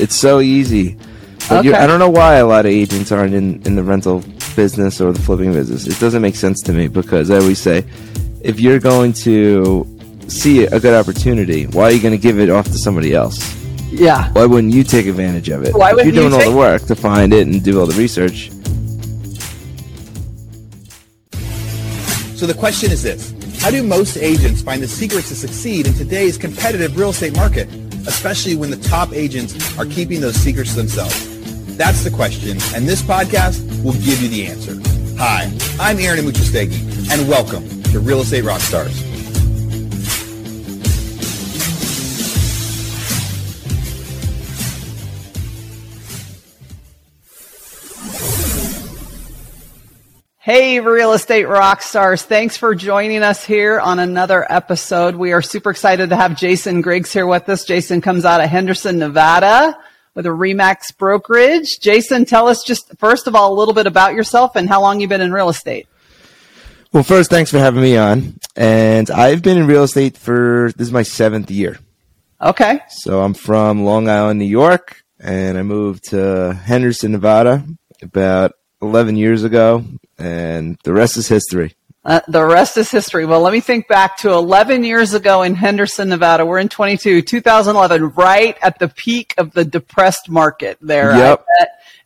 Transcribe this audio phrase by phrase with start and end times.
[0.00, 0.96] It's so easy.
[1.48, 1.80] But you- Okay.
[1.82, 4.22] I don't know why a lot of agents aren't in, in the rental
[4.56, 5.86] business or the flipping business.
[5.86, 7.84] It doesn't make sense to me because I always say,
[8.42, 9.86] if you're going to
[10.28, 13.38] see a good opportunity, why are you going to give it off to somebody else?
[13.90, 14.30] Yeah.
[14.32, 15.74] Why wouldn't you take advantage of it?
[15.74, 17.80] Why if wouldn't you're doing you all take- the work to find it and do
[17.80, 18.50] all the research,
[22.36, 23.34] So the question is this.
[23.60, 27.68] How do most agents find the secrets to succeed in today's competitive real estate market,
[28.06, 31.26] especially when the top agents are keeping those secrets to themselves?
[31.76, 34.78] That's the question, and this podcast will give you the answer.
[35.18, 39.09] Hi, I'm Aaron Amuchastegui, and welcome to Real Estate Rockstars.
[50.42, 52.22] Hey, real estate rock stars.
[52.22, 55.14] Thanks for joining us here on another episode.
[55.14, 57.66] We are super excited to have Jason Griggs here with us.
[57.66, 59.78] Jason comes out of Henderson, Nevada
[60.14, 61.78] with a Remax brokerage.
[61.82, 64.98] Jason, tell us just first of all a little bit about yourself and how long
[64.98, 65.86] you've been in real estate.
[66.90, 68.40] well, first, thanks for having me on.
[68.56, 71.78] And I've been in real estate for this is my seventh year.
[72.40, 72.80] Okay.
[72.88, 77.62] So I'm from Long Island, New York, and I moved to Henderson, Nevada
[78.00, 79.84] about 11 years ago,
[80.18, 81.74] and the rest is history.
[82.04, 83.26] Uh, the rest is history.
[83.26, 86.46] Well, let me think back to 11 years ago in Henderson, Nevada.
[86.46, 91.12] We're in 22, 2011, right at the peak of the depressed market there.
[91.12, 91.46] I Yep.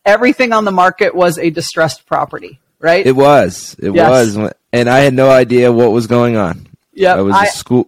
[0.05, 3.05] everything on the market was a distressed property, right?
[3.05, 4.35] It was, it Yes.
[4.35, 6.67] was, and I had no idea what was going on.
[6.93, 7.15] Yeah.
[7.15, 7.87] I was I- a school,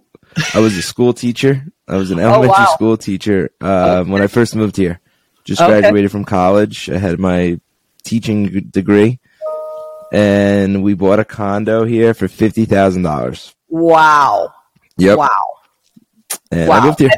[0.54, 1.66] I was a school teacher.
[1.90, 2.74] I was an elementary Oh, wow.
[2.74, 5.00] school teacher uh, when I first moved here.
[5.46, 5.80] Just Okay.
[5.82, 6.90] graduated from college.
[6.90, 7.60] I had my
[8.08, 9.20] teaching degree,
[10.12, 13.54] and we bought a condo here for fifty thousand dollars.
[13.70, 14.54] wow.
[15.00, 15.18] Yep.
[15.20, 15.30] Wow.
[16.52, 16.80] And Wow.
[16.80, 17.10] I moved here.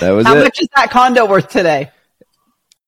[0.00, 0.44] That was How it.
[0.44, 1.90] much is that condo worth today?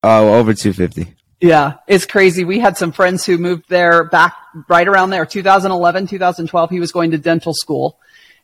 [0.01, 1.15] Oh, over two fifty.
[1.41, 2.43] Yeah, it's crazy.
[2.45, 4.35] We had some friends who moved there back
[4.67, 6.69] right around there, 2011, 2012.
[6.69, 7.97] He was going to dental school.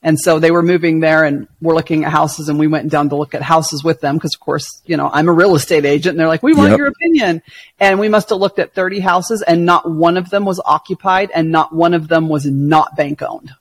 [0.03, 3.09] And so they were moving there and we're looking at houses and we went down
[3.09, 5.83] to look at houses with them because of course, you know, I'm a real estate
[5.85, 6.77] agent and they're like, we want Yep.
[6.77, 7.41] your opinion.
[7.79, 11.31] And we must have looked at 30 houses and not one of them was occupied
[11.33, 13.51] and not one of them was not bank owned.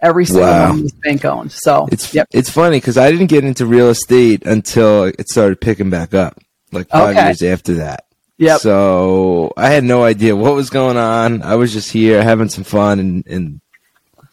[0.00, 0.68] Every single Wow.
[0.70, 1.52] one was bank owned.
[1.52, 2.28] So It's yep.
[2.32, 6.38] it's funny because I didn't get into real estate until it started picking back up,
[6.72, 7.24] like five Okay.
[7.28, 8.04] years after that.
[8.36, 8.60] Yep.
[8.60, 11.40] So I had no idea what was going on.
[11.42, 13.60] I was just here having some fun, and, and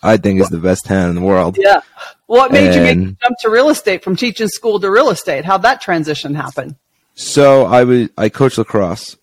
[0.03, 1.57] I think it's the best town in the world.
[1.59, 1.81] Yeah.
[2.25, 5.45] What made you make jump to real estate from teaching school to real estate?
[5.45, 6.77] How'd that transition happen?
[7.13, 9.17] So I was I coach lacrosse.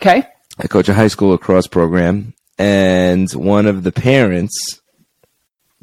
[0.00, 0.26] Okay.
[0.58, 4.80] I coach a high school lacrosse program, and one of the parents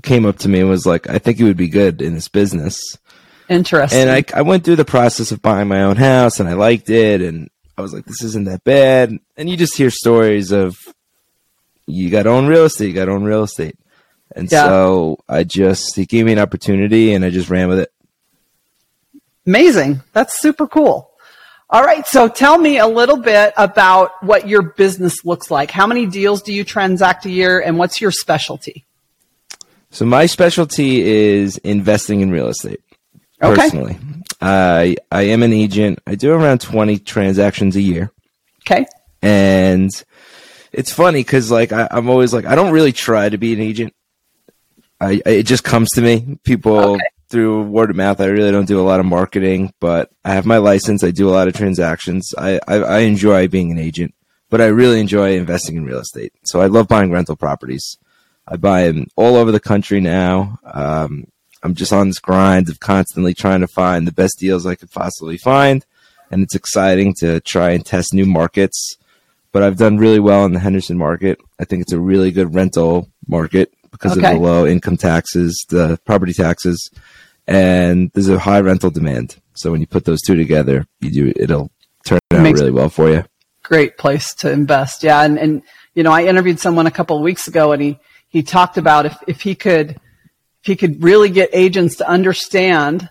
[0.03, 2.27] came up to me and was like, "I think you would be good in this
[2.27, 2.77] business."
[3.49, 4.01] Interesting.
[4.01, 6.89] And I, I went through the process of buying my own house and I liked
[6.89, 7.21] it.
[7.21, 9.17] And I was like, this isn't that bad.
[9.37, 10.75] And you just hear stories of
[11.85, 13.77] you got to own real estate, you got to own real estate.
[14.35, 14.65] And Yeah.
[14.67, 17.91] so I just, he gave me an opportunity and I just ran with it.
[19.47, 20.01] Amazing.
[20.13, 21.11] That's super cool.
[21.69, 22.05] All right.
[22.07, 25.71] So tell me a little bit about what your business looks like.
[25.71, 28.85] How many deals do you transact a year and what's your specialty?
[29.91, 32.81] So my specialty is investing in real estate.
[33.41, 33.55] Okay.
[33.55, 33.97] Personally,
[34.41, 35.99] I I am an agent.
[36.07, 38.11] I do around twenty transactions a year.
[38.67, 38.85] Okay.
[39.21, 39.89] and
[40.71, 43.59] it's funny because like I, I'm always like I don't really try to be an
[43.61, 43.93] agent.
[44.99, 46.37] I, it just comes to me.
[46.43, 47.03] People Okay.
[47.29, 48.21] through word of mouth.
[48.21, 51.03] I really don't do a lot of marketing, but I have my license.
[51.03, 52.33] I do a lot of transactions.
[52.37, 54.13] I, I I enjoy being an agent,
[54.49, 56.33] but I really enjoy investing in real estate.
[56.45, 57.97] So I love buying rental properties.
[58.47, 60.59] I buy them all over the country now.
[60.63, 61.25] Um,
[61.63, 64.91] I'm just on this grind of constantly trying to find the best deals I could
[64.91, 65.83] possibly find,
[66.29, 68.97] and it's exciting to try and test new markets
[69.51, 71.39] but I've done really well in the Henderson market.
[71.61, 74.33] I think it's a really good rental market because Okay.
[74.33, 76.89] of the low income taxes, the property taxes,
[77.47, 79.37] and there's a high rental demand.
[79.53, 81.71] So when you put those two together, you do it'll
[82.05, 83.23] turn out really well for you.
[83.63, 85.03] Great place to invest.
[85.03, 85.21] Yeah.
[85.23, 85.61] And, and,
[85.95, 89.05] you know, I interviewed someone a couple of weeks ago and he, he talked about
[89.05, 93.09] if, if he could, if he could really get agents to understand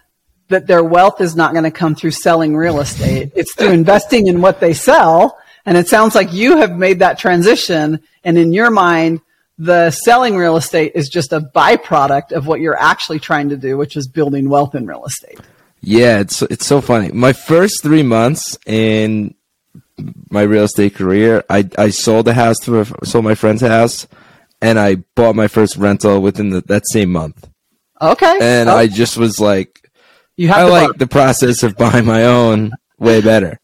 [0.48, 3.32] that their wealth is not going to come through selling real estate.
[3.34, 5.38] It's through investing in what they sell.
[5.66, 8.00] And it sounds like you have made that transition.
[8.22, 9.22] And in your mind,
[9.58, 13.76] the selling real estate is just a byproduct of what you're actually trying to do,
[13.76, 15.38] which is building wealth in real estate.
[15.80, 17.10] Yeah, it's it's so funny.
[17.12, 19.34] My first three months in
[20.30, 24.06] my real estate career, I I sold a house to a, sold my friend's house,
[24.60, 27.48] and I bought my first rental within the, that same month.
[28.00, 28.38] Okay.
[28.40, 29.88] And Oh, I just was like,
[30.36, 30.98] you have I like bug.
[30.98, 33.60] the process of buying my own way better.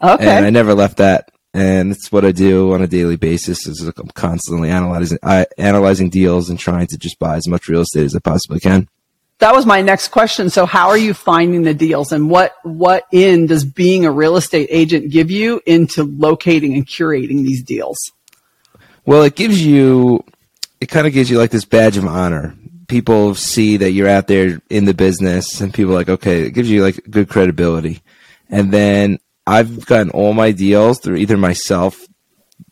[0.00, 0.28] Okay.
[0.36, 1.31] And I never left that.
[1.54, 6.08] And it's what I do on a daily basis is I'm constantly analyzing, I, analyzing
[6.08, 8.88] deals and trying to just buy as much real estate as I possibly can.
[9.38, 10.50] That was my next question.
[10.50, 14.36] So how are you finding the deals and what, what in does being a real
[14.36, 17.98] estate agent give you into locating and curating these deals?
[19.04, 20.24] Well, it gives you,
[20.80, 22.54] it kind of gives you like this badge of honor.
[22.86, 26.52] People see that you're out there in the business and people are like, okay, it
[26.52, 28.00] gives you like good credibility.
[28.48, 32.00] And then I've gotten all my deals through either myself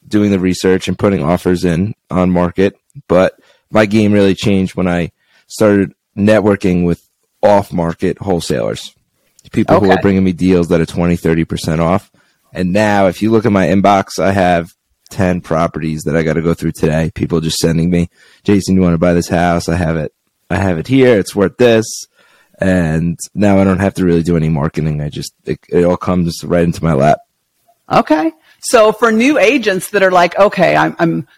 [0.07, 2.77] doing the research and putting offers in on market,
[3.09, 3.35] but
[3.71, 5.13] my game really changed when I
[5.47, 7.09] started networking with
[7.43, 8.95] off market wholesalers,
[9.53, 9.87] people okay.
[9.87, 12.11] who are bringing me deals that are 20, 30% off.
[12.53, 14.75] And now, if you look at my inbox, I have
[15.11, 17.11] 10 properties that I got to go through today.
[17.15, 18.09] People just sending me,
[18.43, 19.69] Jason, you want to buy this house?
[19.69, 20.13] I have it.
[20.51, 21.19] I have it here.
[21.19, 21.85] It's worth this.
[22.61, 25.01] And now I don't have to really do any marketing.
[25.01, 27.19] I just, it, it all comes right into my lap.
[27.91, 28.33] Okay.
[28.61, 31.29] So for new agents that are like, okay, I'm, I'm,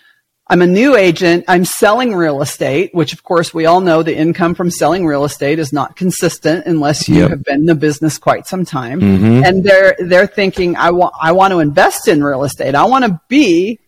[0.48, 1.44] I'm a new agent.
[1.48, 5.24] I'm selling real estate, which of course we all know the income from selling real
[5.24, 7.30] estate is not consistent unless you yep.
[7.30, 9.00] have been in the business quite some time.
[9.00, 9.44] Mm-hmm.
[9.44, 12.74] And they're, they're thinking, I want, I want to invest in real estate.
[12.74, 13.78] I want to be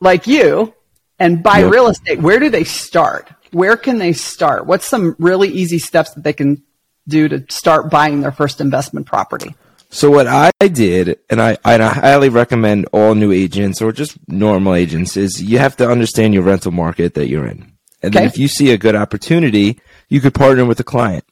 [0.00, 0.72] like you
[1.18, 1.72] and buy yep.
[1.72, 2.20] real estate.
[2.20, 3.28] Where do they start?
[3.52, 4.66] Where can they start?
[4.66, 6.62] What's some really easy steps that they can
[7.06, 9.54] do to start buying their first investment property?
[9.90, 14.74] So what I did, and I, I highly recommend all new agents or just normal
[14.74, 17.72] agents, is you have to understand your rental market that you're in.
[18.02, 18.20] And okay.
[18.20, 21.24] then if you see a good opportunity, you could partner with a client.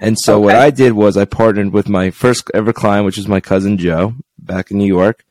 [0.00, 0.44] And so okay.
[0.46, 3.76] what I did was I partnered with my first ever client, which was my cousin
[3.76, 5.24] Joe back in New York.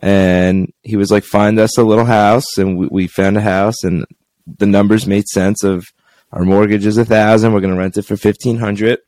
[0.00, 2.58] And he was like, find us a little house.
[2.58, 4.04] And we, we found a house and
[4.46, 5.86] the numbers made sense of
[6.32, 7.52] our mortgage is a thousand.
[7.52, 8.98] We're going to rent it for 1500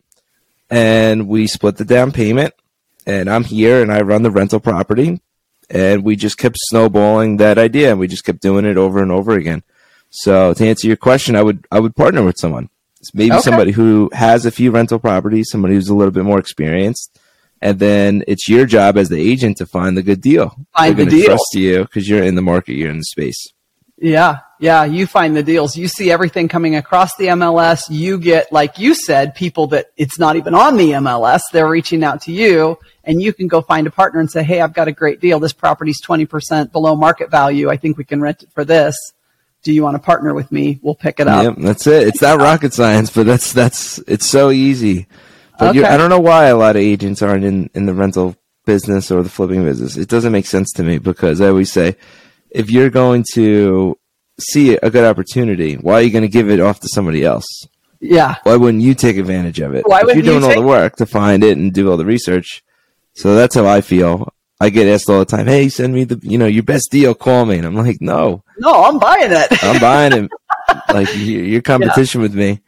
[0.71, 2.55] and we split the down payment
[3.06, 5.21] and I'm here and I run the rental property.
[5.69, 9.11] And we just kept snowballing that idea and we just kept doing it over and
[9.11, 9.65] over again.
[10.11, 12.71] So to answer your question, I would I would partner with someone.
[13.12, 13.43] Maybe okay.
[13.43, 17.19] somebody who has a few rental properties, somebody who's a little bit more experienced,
[17.61, 20.56] and then it's your job as the agent to find the good deal.
[20.77, 21.27] Find the deal.
[21.27, 23.53] Trust you because you're in the market, you're in the space.
[23.98, 25.76] Yeah, yeah, you find the deals.
[25.76, 27.84] You see everything coming across the MLS.
[27.88, 31.43] You get, like you said, people that it's not even on the MLS.
[31.52, 34.60] They're reaching out to you and you can go find a partner and say, Hey,
[34.60, 35.40] I've got a great deal.
[35.40, 37.70] This property's 20% below market value.
[37.70, 38.96] I think we can rent it for this.
[39.62, 40.78] Do you want to partner with me?
[40.82, 41.44] We'll pick it up.
[41.44, 42.08] Yep, that's it.
[42.08, 45.06] It's not rocket science, but that's, that's, it's so easy.
[45.58, 45.84] But okay.
[45.84, 49.22] I don't know why a lot of agents aren't in, in the rental business or
[49.22, 49.96] the flipping business.
[49.96, 51.96] It doesn't make sense to me because I always say,
[52.56, 53.99] if you're going to
[54.41, 57.47] see a good opportunity, why are you going to give it off to somebody else?
[58.00, 58.37] Yeah.
[58.44, 59.87] Why wouldn't you take advantage of it?
[59.87, 62.06] Why if you're doing you all the work to find it and do all the
[62.06, 62.64] research.
[63.14, 64.32] So that's how I feel.
[64.58, 67.14] I get asked all the time, "Hey, send me the, you know, your best deal.
[67.14, 69.49] Call me." And I'm like, "No, no, I'm buying it.
[69.62, 70.31] I'm buying it.
[70.94, 72.23] like your competition yeah.
[72.23, 72.61] with me."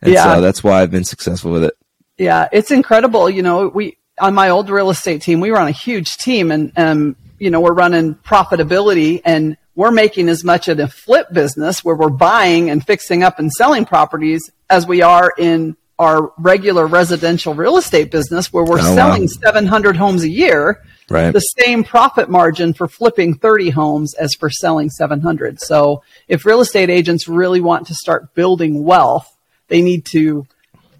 [0.00, 0.34] And yeah.
[0.34, 1.74] so that's why I've been successful with it.
[2.16, 3.28] Yeah, it's incredible.
[3.28, 6.50] You know, we on my old real estate team, we were on a huge team,
[6.50, 11.32] and um, you know, we're running profitability and we're making as much in a flip
[11.32, 16.32] business where we're buying and fixing up and selling properties as we are in our
[16.38, 19.28] regular residential real estate business where we're oh, selling wow.
[19.42, 20.82] 700 homes a year.
[21.10, 21.32] Right.
[21.32, 25.60] The same profit margin for flipping 30 homes as for selling 700.
[25.60, 29.34] So if real estate agents really want to start building wealth,
[29.68, 30.46] they need to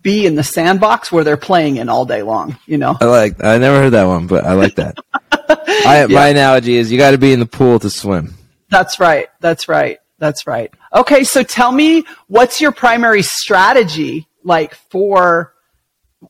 [0.02, 2.96] be in the sandbox where they're playing in all day long, you know?
[3.00, 4.98] I like, I never heard that one, but I like that.
[5.68, 6.14] I, yeah.
[6.14, 8.34] My analogy is you got to be in the pool to swim.
[8.70, 9.28] That's right.
[9.40, 9.98] That's right.
[10.18, 10.72] That's right.
[10.94, 11.24] Okay.
[11.24, 15.52] So tell me what's your primary strategy like for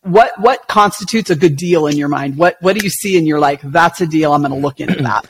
[0.03, 2.37] what, what constitutes a good deal in your mind?
[2.37, 4.33] What, what do you see and you're like, that's a deal.
[4.33, 5.27] I'm going to look into that.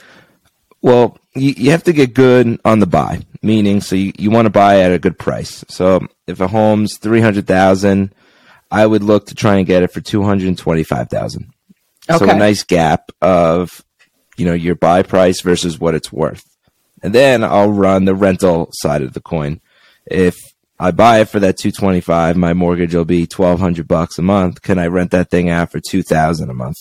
[0.83, 4.47] Well, you, you have to get good on the buy, meaning so you, you want
[4.47, 5.65] to buy at a good price.
[5.69, 8.15] So if a home's 300,000,
[8.71, 11.51] I would look to try and get it for 225,000.
[12.11, 12.19] Okay.
[12.19, 13.85] So a nice gap of,
[14.39, 16.43] you know, your buy price versus what it's worth.
[17.03, 19.61] And then I'll run the rental side of the coin.
[20.07, 20.37] If
[20.79, 24.63] I buy it for that 225, my mortgage will be 1200 bucks a month.
[24.63, 26.77] Can I rent that thing out for 2000 a month?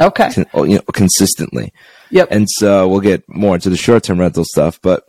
[0.00, 0.32] Okay.
[0.32, 1.72] Con- oh, you know, consistently.
[2.10, 2.28] Yep.
[2.30, 5.04] And so we'll get more into the short-term rental stuff, but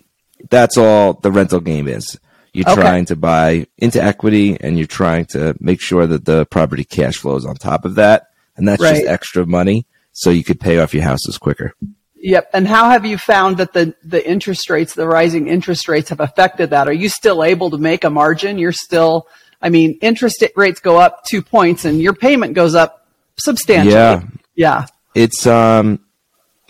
[0.49, 2.19] that's all the rental game is.
[2.53, 2.81] You're okay.
[2.81, 7.17] trying to buy into equity and you're trying to make sure that the property cash
[7.17, 8.27] flows on top of that.
[8.55, 8.95] And that's right.
[8.95, 11.73] just extra money so you could pay off your houses quicker.
[12.15, 12.51] Yep.
[12.53, 16.21] And how have you found that the, the interest rates, the rising interest rates have
[16.21, 16.87] affected that?
[16.87, 18.57] Are you still able to make a margin?
[18.57, 19.27] You're still,
[19.61, 23.05] I mean, interest rates go up two points and your payment goes up
[23.37, 23.95] substantially.
[23.95, 24.21] Yeah.
[24.55, 24.85] Yeah.
[25.15, 25.99] It's um,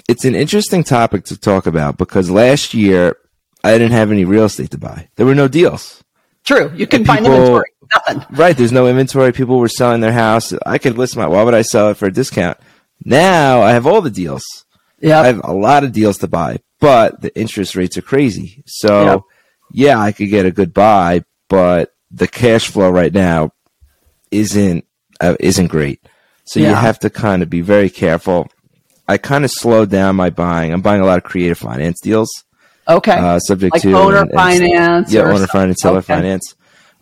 [0.09, 3.17] it's an interesting topic to talk about because last year
[3.63, 5.09] I didn't have any real estate to buy.
[5.17, 6.03] There were no deals.
[6.43, 6.71] True.
[6.75, 7.69] You can And find inventory.
[7.93, 8.25] Nothing.
[8.35, 8.57] Right.
[8.57, 9.31] There's no inventory.
[9.31, 10.51] People were selling their house.
[10.65, 11.27] I could list my.
[11.27, 12.57] Why would I sell it for a discount?
[13.05, 14.43] Now I have all the deals.
[15.00, 18.63] Yeah, I have a lot of deals to buy, but the interest rates are crazy.
[18.65, 19.17] So, Yeah.
[19.95, 23.51] yeah, I could get a good buy, but the cash flow right now
[24.31, 24.86] isn't
[25.22, 26.00] uh, isn't great.
[26.45, 28.48] So you have to kind of be very careful.
[29.07, 30.74] I kind of slowed down my buying.
[30.74, 32.29] I'm buying a lot of creative finance deals,
[32.89, 33.12] Okay.
[33.17, 35.48] uh, subject Like to owner and- and- finance yeah, owner something.
[35.48, 36.13] finance, seller Okay.
[36.15, 36.55] finance,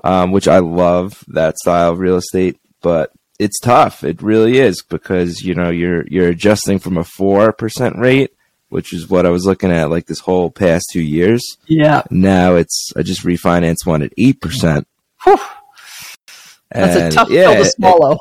[0.03, 4.03] um, which I love that style of real estate, but it's tough.
[4.03, 8.31] It really is because you know you're you're adjusting from a four percent rate,
[8.69, 11.43] which is what I was looking at like this whole past two years.
[11.67, 12.03] yeah.
[12.09, 14.87] Now it's I just refinanced one at eight percent.
[16.73, 18.19] That's a tough yeah, pill to it- swallow.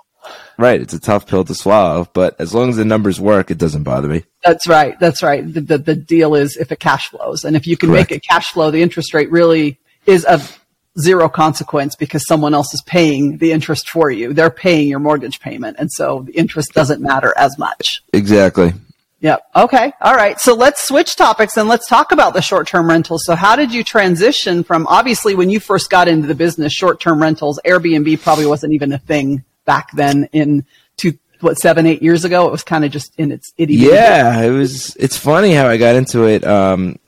[0.59, 3.59] right, it's a tough pill to swallow, but as long as the numbers work, it
[3.59, 4.25] doesn't bother me.
[4.45, 4.99] That's right.
[4.99, 5.43] That's right.
[5.47, 7.45] The, the, the deal is if it cash flows.
[7.45, 8.11] And if you can Correct.
[8.11, 10.60] make it cash flow, the interest rate really is of
[10.99, 14.33] zero consequence because someone else is paying the interest for you.
[14.33, 15.77] They're paying your mortgage payment.
[15.79, 18.03] And so the interest doesn't matter as much.
[18.13, 18.73] Exactly.
[19.21, 19.43] Yep.
[19.55, 19.93] Okay.
[20.01, 20.41] All right.
[20.41, 23.23] So let's switch topics and let's talk about the short term rentals.
[23.25, 27.01] So how did you transition from obviously when you first got into the business, short
[27.01, 30.65] term rentals, Airbnb probably wasn't even a thing back then in
[30.97, 32.49] two, what, seven, eight years ago?
[32.49, 34.97] It was kind of just in its itty Yeah, it was.
[34.97, 36.43] It's funny how I got into it.
[36.45, 36.99] Um,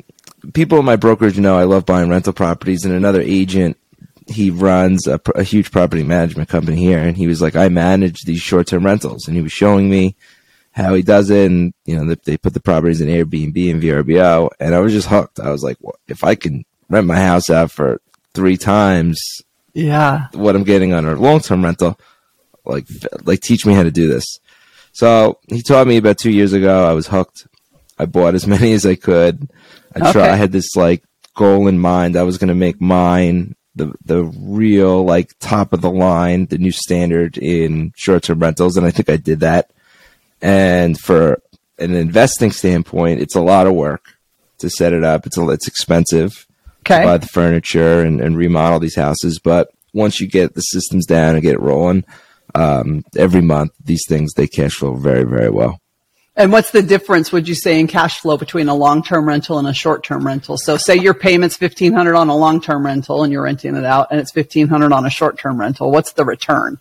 [0.53, 3.77] people in my brokerage know I love buying rental properties, and another agent
[4.29, 8.23] he runs a, a huge property management company here, and he was like, "I manage
[8.23, 10.15] these short-term rentals," and he was showing me
[10.73, 13.83] how he does it, and you know, they, they put the properties in Airbnb and
[13.83, 15.39] VRBO, and I was just hooked.
[15.41, 18.01] I was like, well, if I can rent my house out for
[18.35, 19.21] three times
[19.75, 20.29] Yeah.
[20.33, 21.99] what I'm getting on a long term rental.
[22.65, 22.87] Like,
[23.25, 24.39] like teach me how to do this.
[24.93, 26.85] So he taught me about two years ago.
[26.87, 27.47] I was hooked.
[27.99, 29.51] I bought as many as I could.
[29.95, 30.23] I try.
[30.23, 30.31] Okay.
[30.31, 31.03] I had this like
[31.35, 32.17] goal in mind.
[32.17, 36.59] I was going to make mine the the real like top of the line, the
[36.59, 39.71] new standard in short term rentals, and I think I did that.
[40.41, 41.41] And for
[41.79, 44.17] an investing standpoint, it's a lot of work
[44.59, 45.27] to set it up.
[45.27, 46.47] It's a, it's expensive
[46.85, 47.05] Okay.
[47.05, 49.39] buy the furniture and, and remodel these houses.
[49.39, 52.05] But once you get the systems down and get it rolling,
[52.57, 55.81] um, every month these things they cash flow very very well.
[56.35, 59.69] And what's the difference, would you say, in cash flow between a long-term rental and
[59.69, 60.57] a short-term rental?
[60.57, 64.09] So say your payment's fifteen hundred on a long-term rental and you're renting it out
[64.11, 65.91] and it's fifteen hundred on a short-term rental.
[65.91, 66.79] What's the return?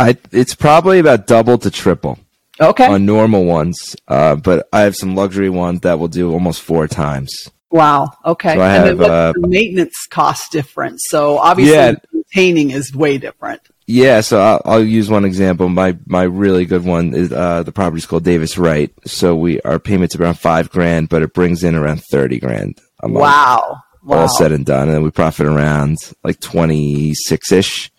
[0.00, 2.18] I it's probably about double to triple
[2.60, 2.86] Okay.
[2.86, 6.88] on normal ones, uh, but I have some luxury ones that will do almost four
[6.88, 7.50] times.
[7.70, 8.10] wow.
[8.24, 8.54] Okay.
[8.56, 11.02] So I and then have, what's uh, the maintenance cost difference?
[11.08, 11.94] So obviously Yeah.
[12.12, 13.62] maintaining is way different.
[13.86, 15.68] Yeah, so I'll, I'll use one example.
[15.68, 18.92] My my really good one is uh, the property's called Davis Wright.
[19.04, 23.08] So we our payments around five grand, but it brings in around thirty grand a
[23.08, 23.20] month.
[23.22, 23.82] Wow.
[24.04, 24.18] Wow.
[24.22, 27.90] All said and done, and then we profit around like twenty six ish.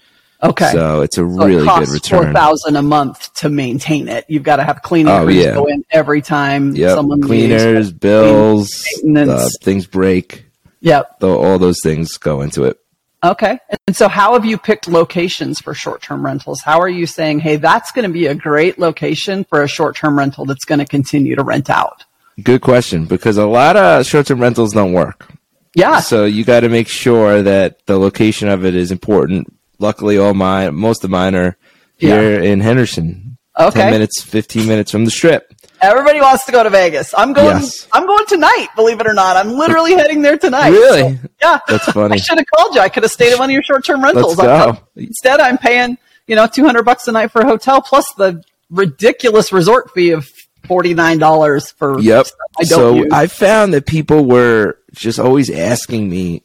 [0.41, 0.71] okay.
[0.71, 2.33] So it's a So really it good costs Four return.
[2.33, 4.25] thousand a month to maintain it.
[4.29, 5.53] You've got to have cleaning Oh, crews yeah.
[5.53, 6.95] go in every time Yep.
[6.95, 7.27] someone leaves.
[7.61, 9.29] Cleaners, bills, maintenance.
[9.31, 10.45] uh, things break.
[10.81, 11.23] Yep.
[11.23, 12.77] All those things go into it.
[13.23, 13.57] Okay.
[13.87, 16.61] And so how have you picked locations for short-term rentals?
[16.61, 20.17] How are you saying, hey, that's going to be a great location for a short-term
[20.17, 22.03] rental that's going to continue to rent out?
[22.41, 25.29] Good question because a lot of short-term rentals don't work.
[25.75, 26.01] Yeah.
[26.01, 29.47] So you got to make sure that the location of it is important.
[29.79, 31.57] Luckily, all mine, most of mine are
[31.95, 33.37] here in Henderson.
[33.57, 33.81] Okay.
[33.81, 35.53] Ten minutes, fifteen minutes from the strip.
[35.83, 37.13] Everybody wants to go to Vegas.
[37.17, 37.87] I'm going, Yes.
[37.91, 39.35] I'm going tonight, believe it or not.
[39.37, 40.69] I'm literally heading there tonight.
[40.69, 41.17] Really?
[41.17, 41.59] So, yeah.
[41.67, 42.13] That's funny.
[42.15, 42.81] I should have called you.
[42.81, 44.37] I could have stayed at one of your short-term rentals.
[44.37, 44.81] Let's go.
[44.95, 45.97] Instead, I'm paying,
[46.27, 50.31] you know, 200 bucks a night for a hotel plus the ridiculous resort fee of
[50.67, 52.25] $49 for Yep.
[52.27, 53.11] stuff I don't so use.
[53.11, 56.43] I found that people were just always asking me,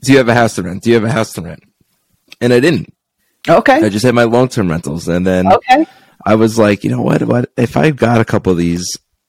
[0.00, 0.82] "Do you have a house to rent?
[0.82, 1.62] Do you have a house to rent?"
[2.40, 2.92] And I didn't.
[3.48, 3.84] okay.
[3.84, 5.86] I just had my long-term rentals, and then okay.
[6.24, 7.22] I was like, you know what?
[7.22, 8.86] What if I got a couple of these?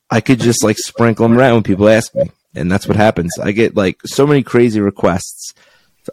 [0.09, 3.31] I could just like sprinkle them around when people ask me, and that's what happens.
[3.39, 5.53] I get like so many crazy requests.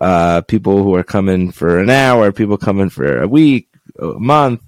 [0.01, 3.69] Uh, people who are coming for an hour, people coming for a week,
[3.99, 4.63] a month,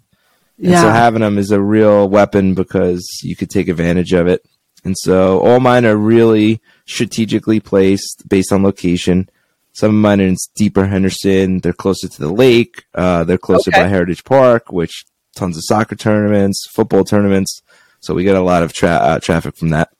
[0.62, 4.44] and so having them is a real weapon because you could take advantage of it.
[4.84, 9.28] And so all mine are really strategically placed based on location.
[9.72, 11.58] Some of mine are in deeper Henderson.
[11.58, 12.84] They're closer to the lake.
[12.94, 13.82] Uh, they're closer Okay.
[13.82, 15.04] by Heritage Park, which
[15.34, 17.62] tons of soccer tournaments, football tournaments.
[18.00, 19.90] So we get a lot of tra- uh, traffic from that.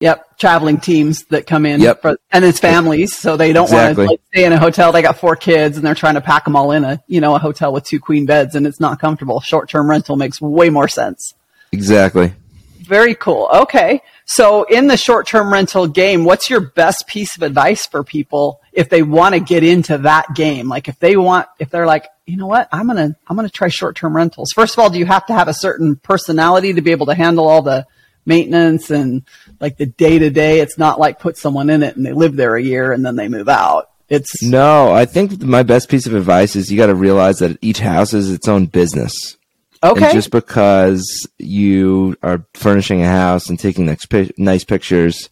[0.00, 2.02] Yep, traveling teams that come in, Yep.
[2.02, 4.06] for, and it's families, so they don't Exactly.
[4.06, 4.92] want to like, stay in a hotel.
[4.92, 7.34] They got four kids, and they're trying to pack them all in a you know
[7.34, 9.40] a hotel with two queen beds, and it's not comfortable.
[9.40, 11.32] Short term rental makes way more sense.
[11.72, 12.34] Exactly.
[12.80, 13.48] Very cool.
[13.52, 14.02] Okay.
[14.24, 18.88] So in the short-term rental game, what's your best piece of advice for people if
[18.88, 20.68] they want to get into that game?
[20.68, 23.48] Like if they want, if they're like, you know what, I'm going to, I'm going
[23.48, 24.52] to try short-term rentals.
[24.54, 27.14] First of all, do you have to have a certain personality to be able to
[27.14, 27.88] handle all the
[28.24, 29.24] maintenance and
[29.58, 30.60] like the day to day?
[30.60, 33.16] It's not like put someone in it and they live there a year and then
[33.16, 33.90] they move out.
[34.08, 37.58] It's no, I think my best piece of advice is you got to realize that
[37.60, 39.36] each house is its own business.
[39.82, 40.04] okay.
[40.04, 44.06] And just because you are furnishing a house and taking nice,
[44.38, 45.30] nice pictures,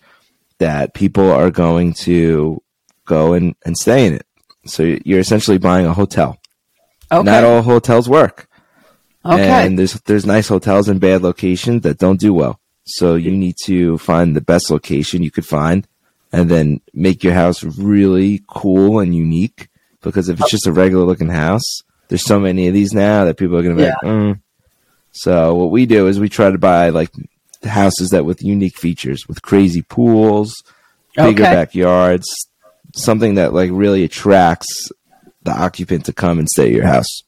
[0.58, 2.60] that people are going to
[3.06, 4.26] go and, and stay in it.
[4.66, 6.38] So you're essentially buying a hotel.
[7.10, 7.24] okay.
[7.24, 8.48] Not all hotels work.
[9.24, 9.66] okay.
[9.66, 12.60] And there's there's nice hotels in bad locations that don't do well.
[12.84, 15.86] So you need to find the best location you could find
[16.32, 19.68] and then make your house really cool and unique.
[20.02, 23.36] Because if it's just a regular looking house, there's so many of these now that
[23.36, 24.40] people are gonna be like, mm.
[25.12, 27.10] So what we do is we try to buy like
[27.64, 30.52] houses that with unique features, with crazy pools,
[31.16, 31.54] bigger Okay.
[31.54, 32.26] backyards,
[32.96, 34.90] something that like really attracts
[35.42, 37.22] the occupant to come and stay at your house.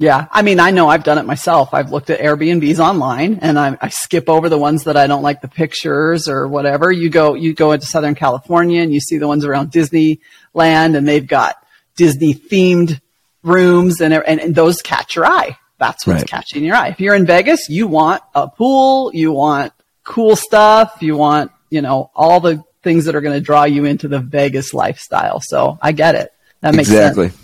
[0.00, 1.74] Yeah, I mean, I know I've done it myself.
[1.74, 5.24] I've looked at Airbnbs online, and I, I skip over the ones that I don't
[5.24, 6.92] like the pictures or whatever.
[6.92, 11.06] You go, you go into Southern California, and you see the ones around Disneyland, and
[11.06, 11.56] they've got
[11.96, 13.00] Disney themed
[13.42, 15.58] rooms, and, and and those catch your eye.
[15.78, 16.28] That's what's Right.
[16.28, 16.88] catching your eye.
[16.88, 19.72] If you're in Vegas, you want a pool, you want
[20.04, 23.84] cool stuff, you want you know all the things that are going to draw you
[23.84, 25.42] into the Vegas lifestyle.
[25.42, 26.32] So I get it.
[26.62, 27.18] That makes sense.
[27.18, 27.38] exactly.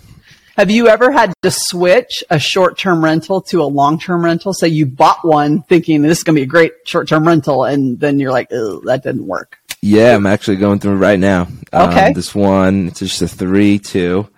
[0.56, 4.54] Have you ever had to switch a short term rental to a long term rental?
[4.54, 7.64] Say you bought one thinking this is going to be a great short term rental,
[7.64, 9.58] and then you're like, oh, that didn't work.
[9.82, 11.48] Yeah, I'm actually going through it right now.
[11.70, 12.06] Okay.
[12.06, 14.30] Um, this one, it's just a three, two.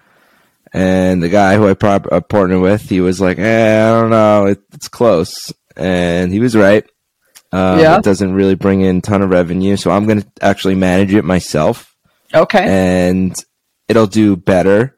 [0.73, 4.11] And the guy who I prop, uh, partnered with, he was like, eh, I don't
[4.11, 5.53] know, it, it's close.
[5.77, 6.85] And he was right.
[7.53, 7.97] Um, Yeah.
[7.99, 9.77] It doesn't really bring in a ton of revenue.
[9.77, 11.95] So I'm going to actually manage it myself.
[12.35, 12.65] Okay.
[12.67, 13.35] And
[13.89, 14.97] it'll do better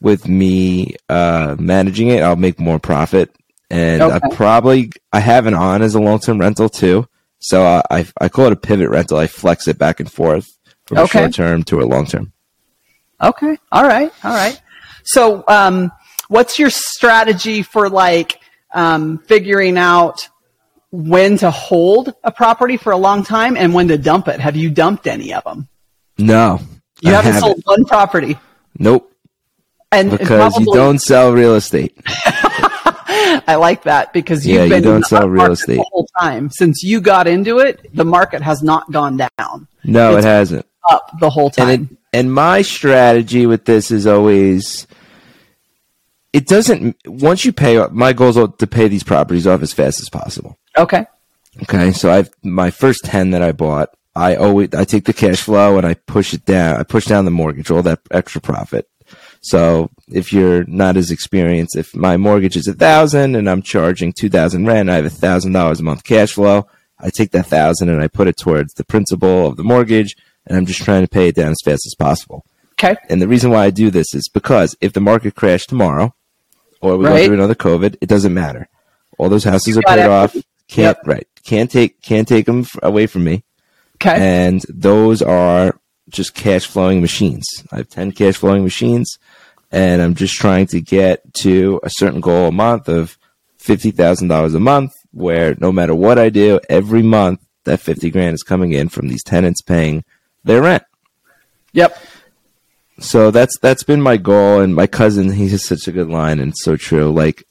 [0.00, 2.22] with me uh, managing it.
[2.22, 3.34] I'll make more profit.
[3.70, 7.06] And I probably, I have it on as a long term rental too.
[7.38, 9.18] So uh, I, I call it a pivot rental.
[9.18, 10.48] I flex it back and forth
[10.86, 11.18] from Okay.
[11.20, 12.32] a short term to a long term.
[13.22, 13.56] Okay.
[13.70, 14.10] All right.
[14.24, 14.60] All right.
[15.04, 15.92] So, um,
[16.28, 18.40] what's your strategy for like
[18.74, 20.28] um, figuring out
[20.92, 24.40] when to hold a property for a long time and when to dump it?
[24.40, 25.68] Have you dumped any of them?
[26.18, 26.60] No,
[27.00, 28.36] You I haven't sold one property,
[28.78, 29.12] Nope,
[29.92, 31.96] and because you don't sell real estate.
[33.46, 35.76] I like that because you've Yeah, you been don't in the sell real estate.
[35.76, 37.94] the whole time since you got into it.
[37.94, 40.66] The market has not gone down, No, It's it hasn't.
[40.90, 41.68] up the whole time.
[41.68, 44.86] And it, and my strategy with this is always
[46.32, 50.00] it doesn't once you pay my goal is to pay these properties off as fast
[50.00, 50.58] as possible.
[50.76, 51.06] Okay,
[51.62, 53.90] Okay, so I've my first ten that I bought.
[54.14, 56.76] I always I take the cash flow and I push it down.
[56.78, 58.88] I push down the mortgage, all that extra profit.
[59.40, 64.12] So if you're not as experienced, if my mortgage is a thousand and I'm charging
[64.12, 66.66] two thousand rent, I have a thousand dollars a month cash flow.
[66.98, 70.14] I take that thousand and I put it towards the principal of the mortgage,
[70.46, 72.44] and I'm just trying to pay it down as fast as possible.
[72.74, 76.14] okay, And the reason why I do this is because if the market crashed tomorrow,
[76.80, 78.68] or we go through another COVID, it doesn't matter.
[79.18, 80.36] All those houses are got paid off.
[80.70, 81.06] Can't Yep.
[81.06, 81.26] right?
[81.44, 83.44] Can't take can't take them away from me.
[83.96, 85.78] okay, And those are
[86.08, 87.44] just cash flowing machines.
[87.72, 89.18] I have ten cash flowing machines,
[89.72, 93.18] and I'm just trying to get to a certain goal a month of
[93.56, 94.92] fifty thousand dollars a month.
[95.12, 99.08] Where no matter what I do, every month that fifty grand is coming in from
[99.08, 100.04] these tenants paying
[100.44, 100.84] their rent.
[101.72, 101.96] yep,
[103.00, 106.38] So that's that's been my goal, and my cousin he has such a good line,
[106.38, 107.10] and it's so true.
[107.10, 107.44] Like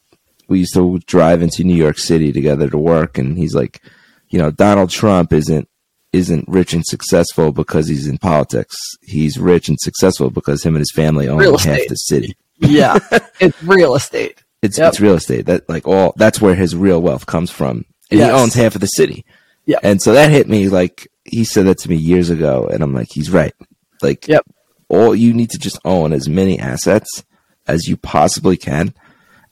[0.50, 3.82] we used to drive into New York City together to work, and he's like,
[4.30, 5.68] you know, Donald Trump isn't
[6.12, 8.76] isn't rich and successful because he's in politics.
[9.04, 11.90] He's rich and successful because him and his family own Real half estate.
[11.90, 12.34] the city.
[12.58, 12.98] yeah.
[13.40, 14.44] it's real estate.
[14.64, 14.88] It's Yep.
[14.90, 15.46] it's real estate.
[15.46, 18.32] That like all that's where his real wealth comes from, and Yes.
[18.36, 19.24] he owns half of the city.
[19.66, 22.82] Yeah, And so that hit me like he said that to me years ago, and
[22.82, 23.54] I'm like, he's right.
[24.02, 24.46] Like, Yep.
[24.90, 27.24] all you need to just own as many assets
[27.68, 28.96] as you possibly can,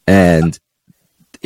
[0.08, 0.60] and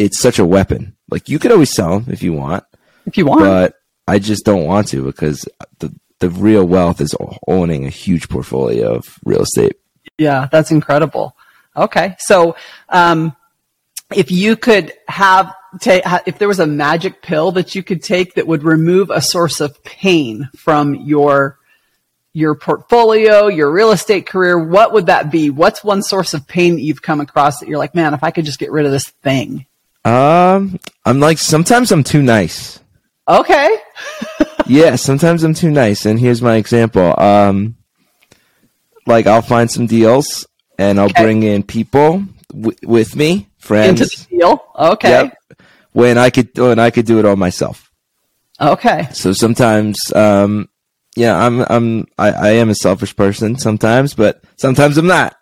[0.05, 0.95] it's such a weapon.
[1.09, 2.63] Like you could always sell them if you want,
[3.05, 3.75] If you want, but
[4.07, 5.47] I just don't want to because
[5.79, 7.15] the the real wealth is
[7.47, 9.75] owning a huge portfolio of real estate.
[10.17, 11.35] Yeah, that's incredible.
[11.75, 12.15] Okay.
[12.19, 12.55] So,
[12.89, 13.35] um,
[14.13, 18.45] if you could have, if there was a magic pill that you could take that
[18.45, 21.57] would remove a source of pain from your,
[22.33, 25.49] your portfolio, your real estate career, what would that be?
[25.49, 28.31] What's one source of pain that you've come across that you're like, man, if I
[28.31, 29.65] could just get rid of this thing?
[30.03, 32.79] Um, I'm like sometimes I'm too nice.
[33.27, 33.77] Okay.
[34.67, 36.05] yeah, sometimes I'm too nice.
[36.05, 37.17] And here's my example.
[37.19, 37.75] Um,
[39.05, 40.47] like I'll find some deals
[40.79, 41.23] and I'll Okay.
[41.23, 44.01] bring in people w- with me, friends.
[44.01, 44.63] Into the deal.
[44.77, 45.09] Okay.
[45.09, 45.37] Yep.
[45.93, 47.91] When I could, when I could do it all myself.
[48.59, 49.07] Okay.
[49.13, 50.69] So sometimes, um,
[51.15, 55.35] yeah, I'm, I'm, I, I am a selfish person sometimes, but sometimes I'm not.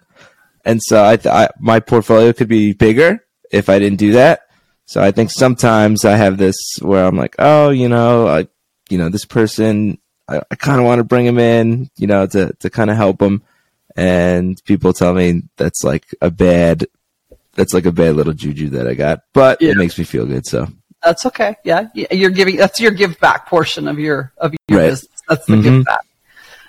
[0.65, 4.41] And so I, th- I, my portfolio could be bigger if I didn't do that.
[4.89, 8.47] So I think sometimes I have this where I'm like, oh, you know, I,
[8.89, 12.25] you know, this person, I, I kind of want to bring him in, you know,
[12.25, 13.43] to, to kind of help him.
[13.95, 16.88] And people tell me that's like a bad,
[17.54, 19.73] that's like a bad little juju that I got, but Yeah.
[19.73, 20.47] it makes me feel good.
[20.47, 20.67] So
[21.04, 21.56] That's okay.
[21.63, 21.89] Yeah.
[21.93, 24.89] You're giving, that's your give back portion of your, of your Right.
[24.89, 25.12] business.
[25.28, 25.62] That's the Mhm.
[25.63, 26.02] give back.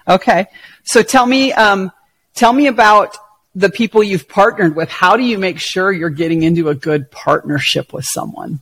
[0.08, 0.46] Okay.
[0.84, 1.90] So tell me, um,
[2.34, 3.16] tell me about
[3.54, 4.88] the people you've partnered with.
[4.88, 8.60] How do you make sure you're getting into a good partnership with someone?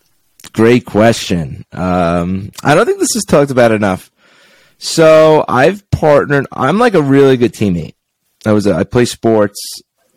[0.53, 1.64] Great question.
[1.72, 4.11] Um, I don't think this is talked about enough.
[4.79, 6.46] So I've partnered.
[6.53, 7.94] I'm like a really good teammate.
[8.46, 8.66] I was.
[8.66, 9.59] A, I play sports.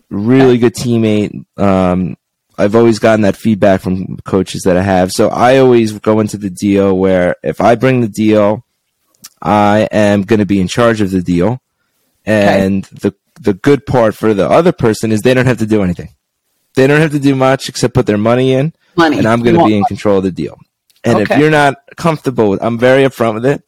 [0.10, 1.46] Really good teammate.
[1.58, 2.18] Um,
[2.58, 5.12] I've always gotten that feedback from coaches that I have.
[5.12, 8.66] So I always go into the deal where if I bring the deal,
[9.42, 11.60] I am going to be in charge of the deal,
[12.26, 15.82] and the the good part for the other person is they don't have to do
[15.84, 16.10] anything.
[16.76, 19.18] They don't have to do much except put their money in Money.
[19.18, 20.58] and I'm going to be in control of the deal.
[21.04, 23.64] And if you're not comfortable with, I'm very upfront with it.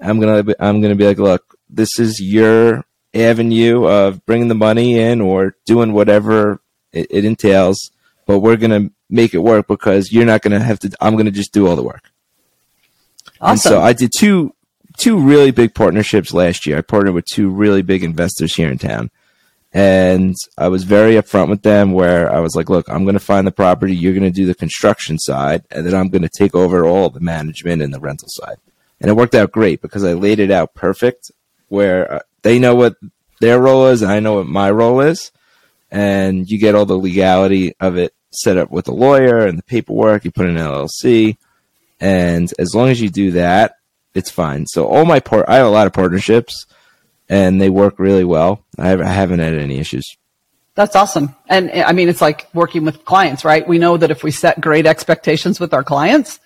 [0.00, 4.54] I'm gonna, be, I'm gonna be like, look, this is your avenue of bringing the
[4.54, 7.90] money in or doing whatever it, it entails,
[8.26, 10.90] but we're gonna make it work because you're not gonna have to.
[11.02, 12.10] I'm gonna just do all the work.
[13.42, 13.70] And Awesome.
[13.72, 14.54] so I did two
[15.00, 16.78] two really big partnerships last year.
[16.78, 19.10] I partnered with two really big investors here in town.
[19.72, 23.20] And I was very upfront with them where I was like, look, I'm going to
[23.20, 23.94] find the property.
[23.94, 25.62] You're going to do the construction side.
[25.70, 28.56] And then I'm going to take over all the management and the rental side.
[29.00, 31.30] And it worked out great because I laid it out perfect
[31.68, 32.96] where uh, they know what
[33.40, 34.02] their role is.
[34.02, 35.30] And I know what my role is.
[35.90, 39.62] And you get all the legality of it set up with a lawyer and the
[39.62, 40.24] paperwork.
[40.24, 41.36] You put in an LLC.
[42.00, 43.76] And as long as you do that,
[44.14, 44.66] it's fine.
[44.66, 46.66] So all my part, I have a lot of partnerships,
[47.28, 48.64] and they work really well.
[48.78, 50.04] I, have, I haven't had any issues.
[50.74, 51.34] That's awesome.
[51.48, 53.66] And eh, I mean, it's like working with clients, right?
[53.66, 56.40] We know that if we set great expectations with our clients,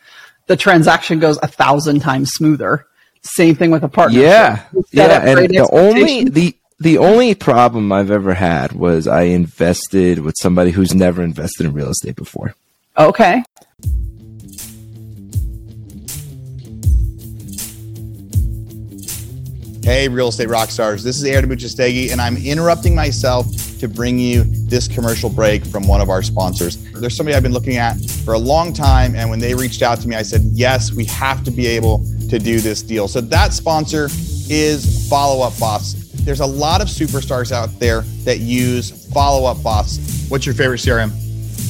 [0.46, 2.86] the transaction goes a thousand times smoother.
[3.22, 4.20] Same thing with a partner.
[4.20, 5.22] Yeah, yeah.
[5.24, 10.70] And the only the the only problem I've ever had was I invested with somebody
[10.70, 12.54] who's never invested in real estate before.
[12.98, 13.42] Okay.
[19.84, 21.04] Hey, real estate rock stars.
[21.04, 23.46] This is Aaron Amuchastegui, and I'm interrupting myself
[23.80, 26.82] to bring you this commercial break from one of our sponsors.
[26.92, 30.00] There's somebody I've been looking at for a long time, and when they reached out
[30.00, 33.08] to me, I said, Yes, we have to be able to do this deal.
[33.08, 34.06] So that sponsor
[34.48, 35.92] is Follow Up Boss.
[36.24, 39.98] There's a lot of superstars out there that use Follow Up Boss.
[40.30, 41.12] What's your favorite CRM?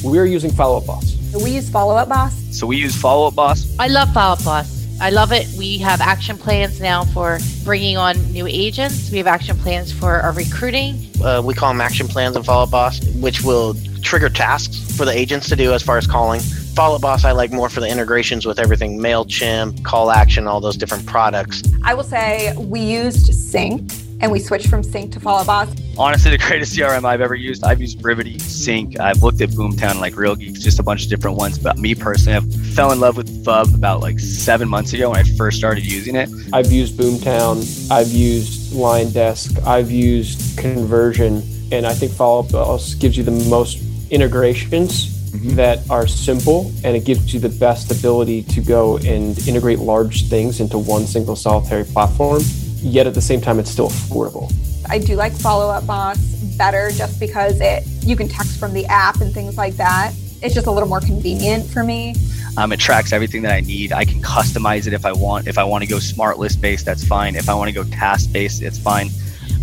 [0.05, 1.17] We're using Follow Up Boss.
[1.43, 2.33] We use Follow Up Boss.
[2.57, 3.75] So we use Follow Up Boss.
[3.77, 4.74] I love Follow Up Boss.
[5.01, 5.47] I love it.
[5.57, 9.11] We have action plans now for bringing on new agents.
[9.11, 11.09] We have action plans for our recruiting.
[11.23, 15.03] Uh, we call them action plans and Follow Up Boss, which will trigger tasks for
[15.03, 16.39] the agents to do as far as calling.
[16.39, 20.61] Follow Up Boss, I like more for the integrations with everything MailChimp, Call Action, all
[20.61, 21.61] those different products.
[21.83, 25.75] I will say we used Sync and we switched from Sync to Follow Up Boss.
[25.97, 27.63] honestly the greatest CRM I've ever used.
[27.63, 28.99] I've used Brivity, Sync.
[28.99, 31.57] I've looked at Boomtown, like Real Geeks, just a bunch of different ones.
[31.59, 32.41] But me personally, I
[32.73, 36.15] fell in love with Fub about like seven months ago when I first started using
[36.15, 36.29] it.
[36.53, 37.91] I've used Boomtown.
[37.91, 39.65] I've used LionDesk.
[39.65, 41.43] I've used Conversion.
[41.71, 45.55] And I think Follow Up Boss gives you the most integrations mm-hmm.
[45.55, 50.29] that are simple and it gives you the best ability to go and integrate large
[50.29, 52.41] things into one single solitary platform.
[52.85, 54.53] Yet at the same time, it's still affordable.
[54.87, 56.19] I do like Follow Up Boss
[56.55, 60.13] better just because it you can text from the app and things like that.
[60.43, 62.13] It's just a little more convenient for me.
[62.57, 63.91] Um, it tracks everything that I need.
[63.91, 65.47] I can customize it if I want.
[65.47, 67.35] If I want to go smart list based, that's fine.
[67.35, 69.07] If I want to go task based, it's fine.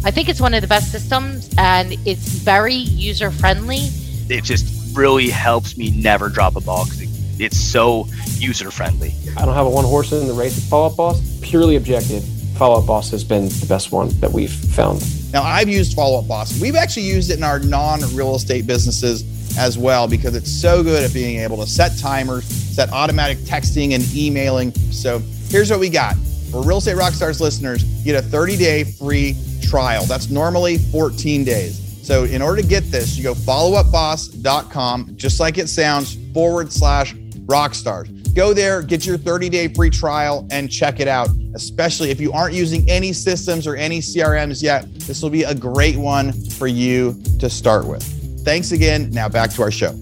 [0.05, 3.89] I think it's one of the best systems and it's very user friendly.
[4.29, 7.09] It just really helps me never drop a ball because it,
[7.39, 9.15] it's so user friendly.
[9.37, 11.39] I don't have a one horse in the race with Follow Up Boss.
[11.41, 12.25] Purely objective,
[12.57, 15.03] Follow Up Boss has been the best one that we've found.
[15.33, 16.61] Now, I've used Follow Up Boss.
[16.61, 19.25] We've actually used it in our non real estate businesses
[19.59, 23.95] as well because it's so good at being able to set timers, set automatic texting
[23.95, 24.73] and emailing.
[24.91, 26.17] So here's what we got.
[26.51, 30.05] For Real Estate Rockstars listeners, get a 30 day free trial.
[30.05, 31.79] That's normally 14 days.
[32.07, 37.15] So in order to get this, you go followupboss.com, just like it sounds, forward slash
[37.47, 38.35] rockstars.
[38.35, 41.29] Go there, get your 30 day free trial, and check it out.
[41.55, 45.55] Especially if you aren't using any systems or any CRMs yet, this will be a
[45.55, 48.03] great one for you to start with.
[48.45, 49.11] Thanks again.
[49.11, 49.95] Now back to our show.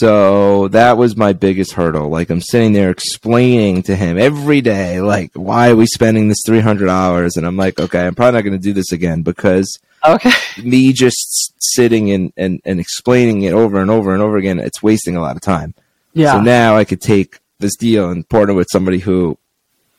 [0.00, 2.08] So that was my biggest hurdle.
[2.08, 6.40] Like I'm sitting there explaining to him every day, like, why are we spending this
[6.46, 7.36] three hundred hours?
[7.36, 10.30] And I'm like, okay, I'm probably not going to do this again because Okay.
[10.64, 14.82] me just sitting and, and, and explaining it over and over and over again, it's
[14.82, 15.74] wasting a lot of time.
[16.14, 16.32] Yeah.
[16.32, 19.36] So now I could take this deal and partner with somebody who,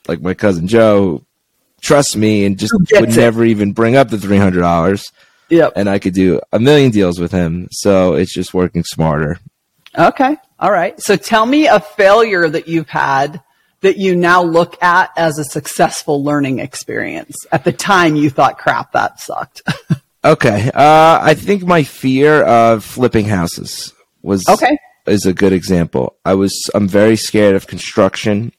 [0.08, 1.24] like my cousin Joe,
[1.80, 3.16] trusts me and just would it.
[3.16, 5.04] never even bring up the three hundred dollars,
[5.50, 5.74] yep.
[5.76, 7.68] and I could do a million deals with him.
[7.72, 9.40] So it's just working smarter.
[9.98, 10.38] Okay.
[10.60, 11.00] All right.
[11.02, 13.42] So tell me a failure that you've had
[13.82, 17.36] that you now look at as a successful learning experience.
[17.52, 19.62] At the time you thought, crap, that sucked.
[20.24, 20.70] Okay.
[20.72, 24.78] Uh, I think my fear of flipping houses was Okay.
[25.08, 26.16] is a good example.
[26.24, 28.52] I was I'm very scared of construction.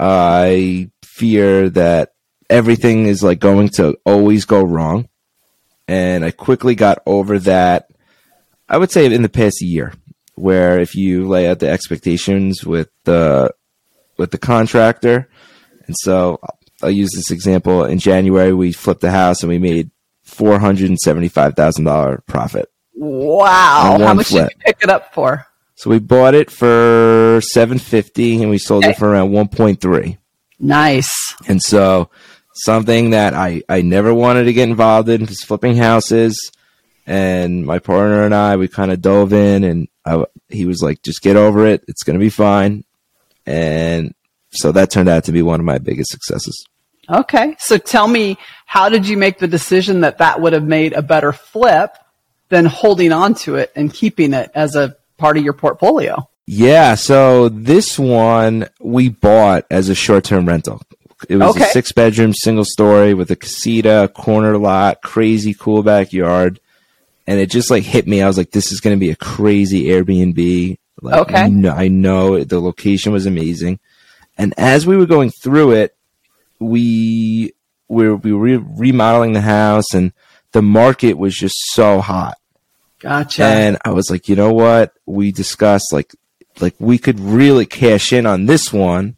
[0.00, 2.14] I fear that
[2.50, 5.08] everything is like going to always go wrong,
[5.86, 7.88] and I quickly got over that.
[8.68, 9.92] I would say in the past year,
[10.36, 13.52] where if you lay out the expectations with the
[14.16, 15.28] with the contractor,
[15.86, 16.40] and so
[16.82, 17.84] I'll use this example.
[17.84, 19.90] In January, we flipped the house and we made
[20.22, 22.70] four hundred and seventy five thousand dollar profit.
[22.94, 23.98] wow.
[23.98, 24.48] How much flip.
[24.48, 25.46] did you pick it up for?
[25.74, 29.80] So we bought it for seven fifty and we sold it for around one point
[29.80, 30.18] three.
[30.58, 31.10] Nice.
[31.46, 32.10] And so
[32.54, 36.50] something that I, I never wanted to get involved in was flipping houses.
[37.06, 41.02] And my partner and I, we kind of dove in and I, he was like,
[41.02, 41.84] just get over it.
[41.88, 42.84] It's going to be fine.
[43.44, 44.14] And
[44.50, 46.64] so that turned out to be one of my biggest successes.
[47.10, 47.56] Okay.
[47.58, 51.02] So tell me, how did you make the decision that that would have made a
[51.02, 51.96] better flip
[52.48, 56.28] than holding on to it and keeping it as a part of your portfolio?
[56.46, 60.80] Yeah, so this one we bought as a short term rental.
[61.28, 61.64] It was Okay.
[61.64, 66.60] a six bedroom, single story with a casita, corner lot, crazy cool backyard.
[67.26, 68.22] And it just like hit me.
[68.22, 70.78] I was like, this is going to be a crazy Airbnb.
[71.02, 71.34] Like, Okay.
[71.42, 73.80] I know, I know the location was amazing.
[74.38, 75.96] And as we were going through it,
[76.58, 77.52] we
[77.88, 80.12] were, we were remodeling the house and
[80.52, 82.38] the market was just so hot.
[83.00, 83.44] Gotcha.
[83.44, 84.94] And I was like, you know what?
[85.04, 86.14] We discussed like
[86.60, 89.16] like we could really cash in on this one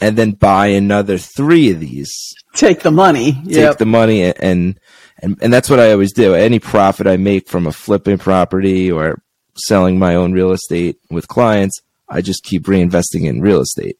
[0.00, 2.12] and then buy another three of these.
[2.54, 3.32] Take the money.
[3.32, 3.78] Take Yep.
[3.78, 4.80] the money and and
[5.20, 6.34] and that's what I always do.
[6.34, 9.20] Any profit I make from a flipping property or
[9.56, 13.98] selling my own real estate with clients, I just keep reinvesting in real estate.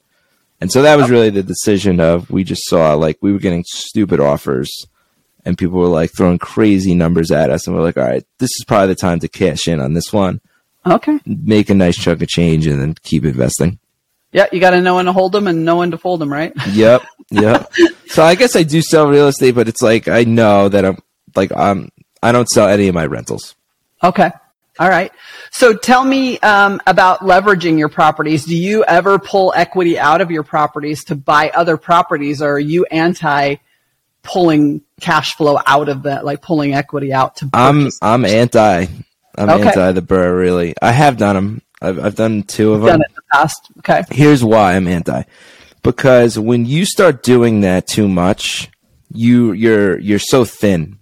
[0.60, 3.64] And so that was really the decision of we just saw like we were getting
[3.64, 4.86] stupid offers
[5.44, 8.50] and people were like throwing crazy numbers at us and we're like, all right, this
[8.58, 10.40] is probably the time to cash in on this one,
[10.84, 11.20] okay.
[11.24, 13.78] make a nice chunk of change and then keep investing.
[14.32, 14.46] Yeah.
[14.50, 16.52] You got to know when to hold them and know when to fold them, right?
[16.72, 17.02] Yep.
[17.30, 17.72] Yep.
[18.08, 20.98] so I guess I do sell real estate, but it's like I know that I'm
[21.36, 21.90] like I'm
[22.22, 23.54] I don't sell any of my rentals.
[24.02, 24.30] Okay.
[24.78, 25.10] All right.
[25.50, 28.44] So tell me um, about leveraging your properties.
[28.44, 32.58] Do you ever pull equity out of your properties to buy other properties, or are
[32.60, 33.56] you anti
[34.22, 37.98] pulling cash flow out of that, like pulling equity out to I'm purchase?
[38.02, 38.86] I'm anti.
[39.36, 39.68] I'm Okay.
[39.68, 40.38] anti the BRRRR.
[40.38, 41.62] Really, I have done them.
[41.80, 42.88] I've I've done two of them.
[42.88, 43.70] done it in the past?
[43.78, 44.02] Okay.
[44.10, 45.22] Here's why I'm anti.
[45.82, 48.70] Because when you start doing that too much,
[49.12, 50.97] you you're you're so thin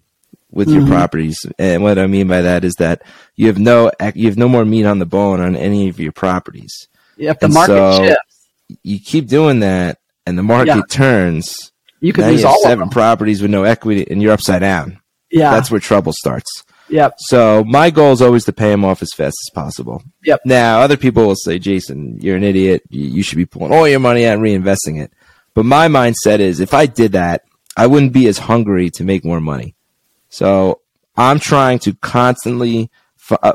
[0.57, 0.79] with Mm-hmm.
[0.81, 1.47] your properties.
[1.59, 3.03] And what I mean by that is that
[3.37, 6.12] you have no you have no more meat on the bone on any of your
[6.12, 6.88] properties.
[7.16, 8.49] Yeah, if the And market so- shifts,
[8.83, 10.83] You keep doing that and the market Yeah.
[10.90, 11.55] turns.
[12.01, 14.99] you could lose you all seven properties with no equity and you're upside down.
[15.31, 15.51] Yeah.
[15.53, 16.64] That's where trouble starts.
[16.88, 17.14] yep.
[17.19, 20.03] So my goal is always to pay them off as fast as possible.
[20.25, 20.40] Yep.
[20.45, 22.83] Now other people will say, Jason, you're an idiot.
[22.90, 25.12] You should be pulling all your money out and reinvesting it.
[25.55, 27.42] But my mindset is, if I did that,
[27.77, 29.75] I wouldn't be as hungry to make more money.
[30.29, 30.81] So
[31.17, 32.91] I'm trying to constantly
[33.31, 33.53] f- uh,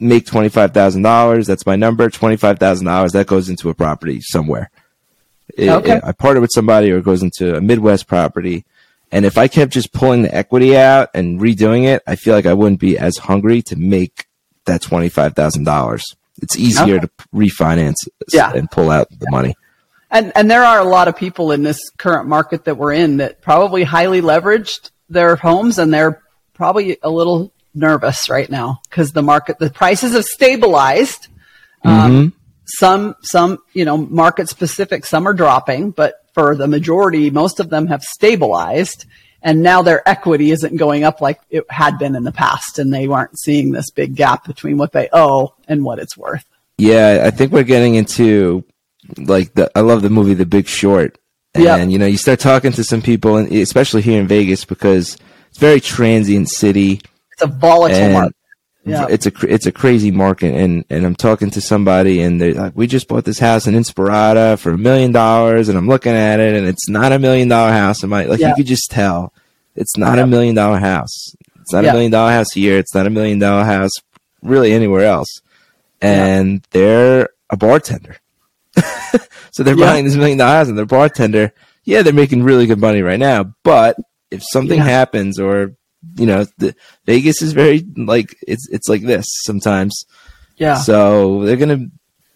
[0.00, 1.46] make twenty five thousand dollars.
[1.46, 2.08] That's my number.
[2.10, 4.70] Twenty five thousand dollars that goes into a property somewhere.
[5.56, 5.96] It- Okay.
[5.96, 8.64] it- I partner with somebody, or it goes into a Midwest property.
[9.10, 12.44] And if I kept just pulling the equity out and redoing it, I feel like
[12.46, 14.26] I wouldn't be as hungry to make
[14.66, 16.04] that twenty five thousand dollars.
[16.40, 17.06] It's easier Okay.
[17.06, 17.96] to refinance
[18.32, 18.52] Yeah.
[18.54, 19.54] and pull out the money.
[20.10, 23.16] And and there are a lot of people in this current market that we're in
[23.16, 26.22] that probably highly leveraged their homes and they're
[26.54, 31.28] probably a little nervous right now because the market the prices have stabilized.
[31.84, 32.34] Um,
[32.66, 37.70] some some you know market specific some are dropping, but for the majority, most of
[37.70, 39.06] them have stabilized.
[39.42, 42.92] and now their equity isn't going up like it had been in the past, and
[42.92, 46.44] they weren't seeing this big gap between what they owe and what it's worth.
[46.76, 48.64] Yeah, I think we're getting into
[49.16, 49.70] like the.
[49.76, 51.18] I love the movie The Big Short,
[51.76, 55.16] and you know, you start talking to some people, and especially here in Vegas, because
[55.48, 57.00] it's a very transient city.
[57.32, 58.34] It's a volatile market.
[58.84, 59.06] Yeah.
[59.10, 62.72] it's a it's a crazy market and and I'm talking to somebody and they're like
[62.74, 66.40] we just bought this house in Inspirada for a million dollars and I'm looking at
[66.40, 68.02] it and it's not a million dollar house.
[68.02, 68.48] And my like Yeah.
[68.50, 69.34] you could just tell.
[69.76, 71.34] It's not a million dollar house.
[71.60, 72.78] It's not a million dollar house here.
[72.78, 73.92] It's not a million dollar house
[74.42, 75.28] really anywhere else.
[76.00, 78.16] And they're a bartender
[79.52, 79.86] so they're Yeah.
[79.86, 81.52] buying this million dollar house and they're bartender
[81.84, 83.96] yeah they're making really good money right now but
[84.30, 84.84] if something Yeah.
[84.84, 85.74] happens or
[86.16, 86.74] you know the,
[87.06, 90.04] Vegas is very like it's it's like this sometimes
[90.56, 90.76] yeah.
[90.76, 91.86] so they're gonna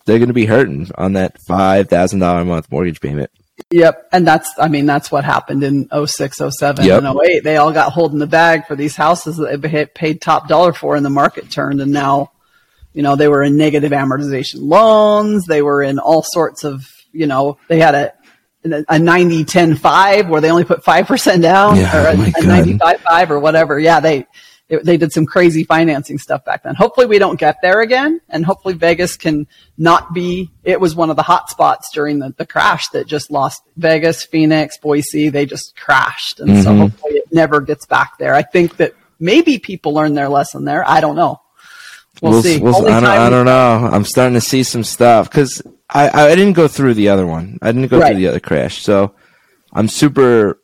[0.07, 3.31] they're gonna be hurting on that five thousand dollar a month mortgage payment.
[3.71, 4.09] Yep.
[4.13, 7.03] And that's, I mean, that's what happened in 06, 07, Yep.
[7.05, 7.45] and 08.
[7.45, 10.97] They all got holding the bag for these houses that they paid top dollar for
[10.97, 11.81] and the market turned.
[11.81, 12.33] And now,
[12.95, 15.47] you know, they were in negative amortization loans.
[15.47, 18.13] They were in all sorts of, you know, they had a,
[18.89, 23.01] a 90 10 5 where they only put 5% down Yeah, or a, a 95
[23.01, 23.79] 5 or whatever.
[23.79, 24.01] Yeah.
[24.01, 24.27] They,
[24.69, 26.75] it- they did some crazy financing stuff back then.
[26.75, 31.11] Hopefully we don't get there again and hopefully Vegas can not be, it was one
[31.11, 35.29] of the hot spots during the, the crash that just lost Vegas, Phoenix, Boise.
[35.29, 36.41] They just crashed.
[36.41, 36.79] And so Mhm.
[36.79, 38.35] hopefully it never gets back there.
[38.35, 40.89] I think that maybe people learned their lesson there.
[40.89, 41.41] I don't know.
[42.31, 42.59] We'll, see.
[42.61, 43.89] we'll- I, don't, I don't know.
[43.93, 47.59] I'm starting to see some stuff because I, I didn't go through the other one.
[47.61, 48.13] I didn't go Right.
[48.13, 48.81] through the other crash.
[48.83, 49.15] So
[49.73, 50.59] I'm super.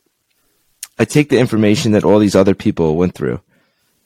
[0.97, 3.41] I take the information that all these other people went through.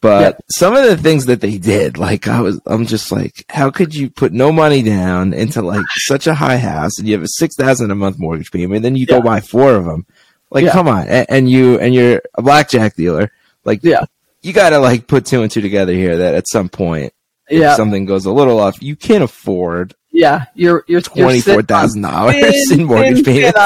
[0.02, 0.42] But Yep.
[0.52, 3.96] some of the things that they did, like I was, I'm just like, how could
[3.96, 7.28] you put no money down into like such a high house and you have a
[7.30, 9.18] six thousand a month mortgage payment, and then you Yeah.
[9.20, 10.06] go buy four of them?
[10.52, 10.72] Like, Yeah.
[10.74, 13.32] come on, and, and you and you're a blackjack dealer,
[13.64, 14.04] like, Yeah.
[14.42, 16.18] you got to like put two and two together here.
[16.18, 17.14] That at some point,
[17.50, 17.76] if Yeah.
[17.76, 22.72] something goes a little off, you can't afford Yeah, you're you're twenty four sitting dollars
[22.72, 23.60] in mortgage payments.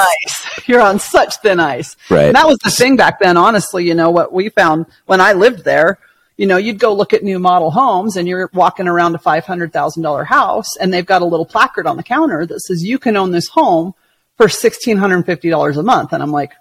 [0.68, 1.96] You're on such thin ice.
[2.10, 2.26] Right.
[2.28, 3.38] And that was the thing back then.
[3.38, 5.98] Honestly, you know what we found when I lived there.
[6.36, 9.46] You know, you'd go look at new model homes, and you're walking around a five
[9.46, 12.84] hundred thousand dollar house, and they've got a little placard on the counter that says
[12.84, 13.94] you can own this home
[14.36, 16.12] for sixteen hundred and fifty dollars a month.
[16.12, 16.52] And I'm like,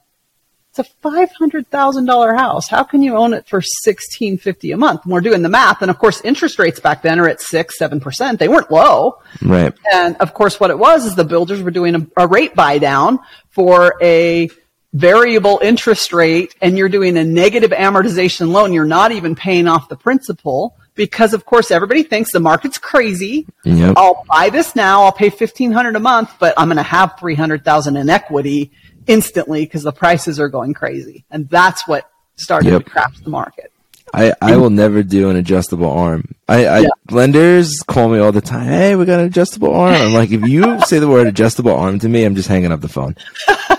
[0.79, 2.69] it's a five hundred thousand dollar house.
[2.69, 5.05] How can you own it for sixteen fifty a month?
[5.05, 7.79] And we're doing the math, and of course, interest rates back then are at six,
[7.79, 8.39] seven percent.
[8.39, 9.19] They weren't low.
[9.43, 9.73] Right.
[9.93, 12.79] And of course, what it was is the builders were doing a, a rate buy
[12.79, 14.51] down for a
[14.93, 18.73] variable interest rate and you're doing a negative amortization loan.
[18.73, 23.47] You're not even paying off the principal because of course everybody thinks the market's crazy.
[23.65, 23.95] Yep.
[23.97, 25.03] I'll buy this now.
[25.03, 28.71] I'll pay 1500 a month, but I'm going to have 300,000 in equity
[29.07, 31.25] instantly because the prices are going crazy.
[31.31, 32.85] And that's what started Yep.
[32.85, 33.73] to crash the market.
[34.15, 36.35] I, I will never do an adjustable arm.
[36.49, 36.89] I, I Yeah.
[37.11, 38.67] lenders call me all the time.
[38.67, 39.95] Hey, we got an adjustable arm.
[39.95, 42.81] I'm like, if you say the word adjustable arm to me, I'm just hanging up
[42.81, 43.17] the phone.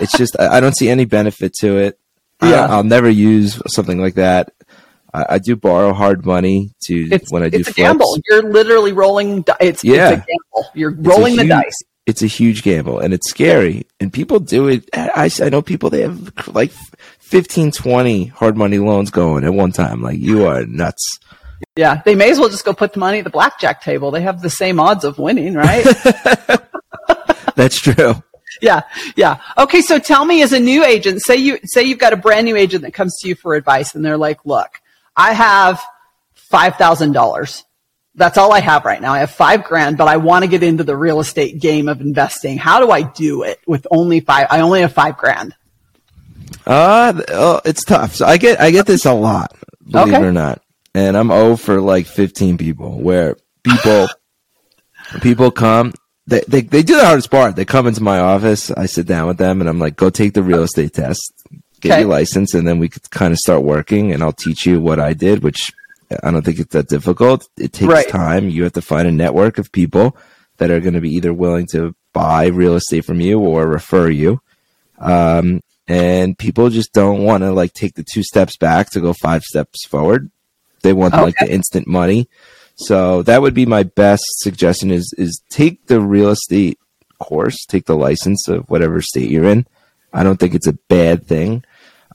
[0.00, 1.98] It's just I, I don't see any benefit to it.
[2.42, 2.66] Yeah.
[2.66, 4.52] I, will never use something like that.
[5.12, 7.88] I, I do borrow hard money to It's, when I do it's a flips.
[7.88, 8.18] gamble.
[8.28, 9.42] You're literally rolling.
[9.42, 10.10] di- It's, Yeah.
[10.10, 10.70] it's a gamble.
[10.74, 11.74] You're rolling the dice.
[12.08, 13.86] It's a huge gamble and it's scary.
[14.00, 14.88] And people do it.
[14.94, 16.72] I, I know people, they have like
[17.20, 20.00] 15, 20 hard money loans going at one time.
[20.00, 21.18] Like, you are nuts.
[21.76, 24.10] Yeah, they may as well just go put the money at the blackjack table.
[24.10, 25.84] They have the same odds of winning, right?
[27.56, 28.14] That's true.
[28.62, 28.80] yeah,
[29.14, 29.42] yeah.
[29.58, 32.46] Okay, so tell me, as a new agent, say you say you've got a brand
[32.46, 34.80] new agent that comes to you for advice, and they're like, "Look,
[35.14, 35.82] I have
[36.34, 37.64] five thousand dollars.
[38.18, 39.12] That's all I have right now.
[39.14, 42.00] I have five grand, but I want to get into the real estate game of
[42.00, 42.58] investing.
[42.58, 44.48] How do I do it with only five?
[44.50, 45.54] I only have five grand.
[46.66, 48.14] Uh, oh, it's tough.
[48.16, 49.56] So I get I get this a lot,
[49.88, 50.22] believe Okay.
[50.22, 50.60] it or not.
[50.94, 54.08] And I'm O for like 15 people where people
[55.20, 55.92] people come
[56.26, 57.56] they, they they do the hardest part.
[57.56, 60.34] They come into my office, I sit down with them and I'm like, go take
[60.34, 61.32] the real estate test,
[61.80, 62.00] get Okay.
[62.00, 64.98] your license, and then we could kind of start working and I'll teach you what
[65.00, 65.72] I did, which
[66.22, 67.48] I don't think it's that difficult.
[67.56, 68.08] It takes Right.
[68.08, 68.48] time.
[68.48, 70.16] You have to find a network of people
[70.56, 74.08] that are going to be either willing to buy real estate from you or refer
[74.08, 74.40] you
[74.98, 79.12] um, and people just don't want to like take the two steps back to go
[79.12, 80.30] five steps forward.
[80.82, 82.28] They want like the instant money.
[82.76, 86.78] So that would be my best suggestion is is take the real estate
[87.18, 89.66] course, take the license of whatever state you're in.
[90.12, 91.64] I don't think it's a bad thing.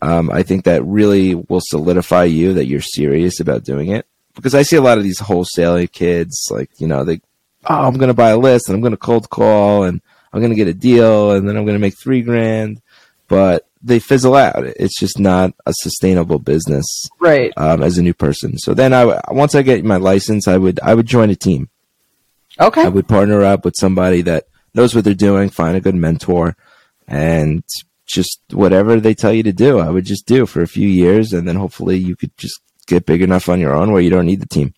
[0.06, 4.54] Um, I think that really will solidify you that you're serious about doing it because
[4.56, 7.22] I see a lot of these wholesaler kids like you know they
[7.70, 10.02] oh I'm gonna buy a list and I'm gonna cold call and
[10.34, 12.82] I'm gonna get a deal and then I'm gonna make three grand
[13.30, 14.64] but they fizzle out.
[14.66, 16.86] It's just not a sustainable business
[17.20, 17.52] Right.
[17.58, 18.58] um, as a new person.
[18.58, 21.70] So then I once I get my license, I would I would join a team.
[22.60, 22.84] Okay.
[22.84, 26.56] I would partner up with somebody that knows what they're doing, find a good mentor,
[27.08, 27.64] and
[28.06, 31.34] just whatever they tell you to do, I would just do for a few years,
[31.34, 34.26] and then hopefully you could just get big enough on your own where you don't
[34.26, 34.74] need the team.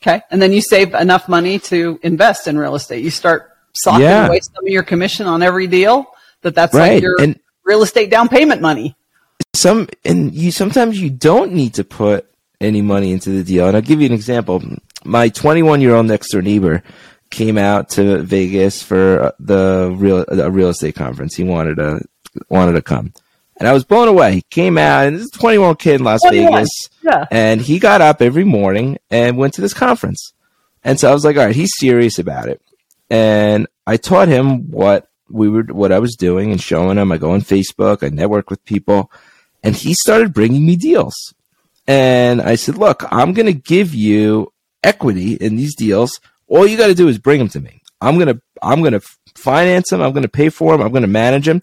[0.00, 0.22] Okay.
[0.30, 3.04] And then you save enough money to invest in real estate.
[3.04, 4.26] You start socking Yeah.
[4.26, 6.06] away some of your commission on every deal.
[6.42, 6.94] That that's Right.
[6.94, 8.96] like your And- real estate down payment money.
[9.54, 12.26] some and you sometimes you don't need to put
[12.60, 13.66] any money into the deal.
[13.66, 14.62] And I'll give you an example.
[15.04, 16.82] My 21 year old next door neighbor
[17.30, 21.34] came out to Vegas for the real a real estate conference.
[21.36, 22.00] He wanted to
[22.48, 23.12] wanted to come,
[23.56, 24.34] and I was blown away.
[24.34, 26.68] He came out, and this is a 21 kid in Las 21, Vegas,
[27.02, 27.26] yeah.
[27.30, 30.32] and he got up every morning and went to this conference.
[30.84, 32.60] And so I was like, all right, he's serious about it.
[33.08, 37.12] And I taught him what we were, what I was doing and showing him.
[37.12, 39.10] I go on Facebook, I network with people,
[39.62, 41.34] and he started bringing me deals.
[41.86, 44.52] And I said, look, I'm going to give you
[44.84, 46.20] equity in these deals.
[46.46, 47.82] All you got to do is bring them to me.
[48.00, 49.02] I'm going to, I'm going to
[49.34, 50.00] finance them.
[50.00, 50.84] I'm going to pay for them.
[50.84, 51.62] I'm going to manage them.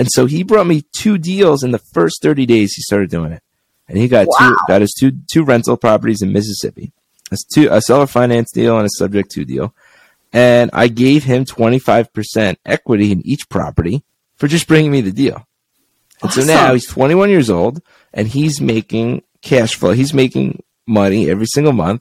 [0.00, 3.32] And so he brought me two deals in the first 30 days he started doing
[3.32, 3.42] it.
[3.86, 6.92] And he got two, got his two, two rental properties in Mississippi.
[7.30, 9.74] That's two, a seller finance deal and a subject to deal.
[10.32, 14.02] And I gave him 25% equity in each property
[14.36, 15.46] for just bringing me the deal.
[16.22, 17.82] And so now he's 21 years old
[18.14, 19.92] and he's making cash flow.
[19.92, 22.00] He's making money every single month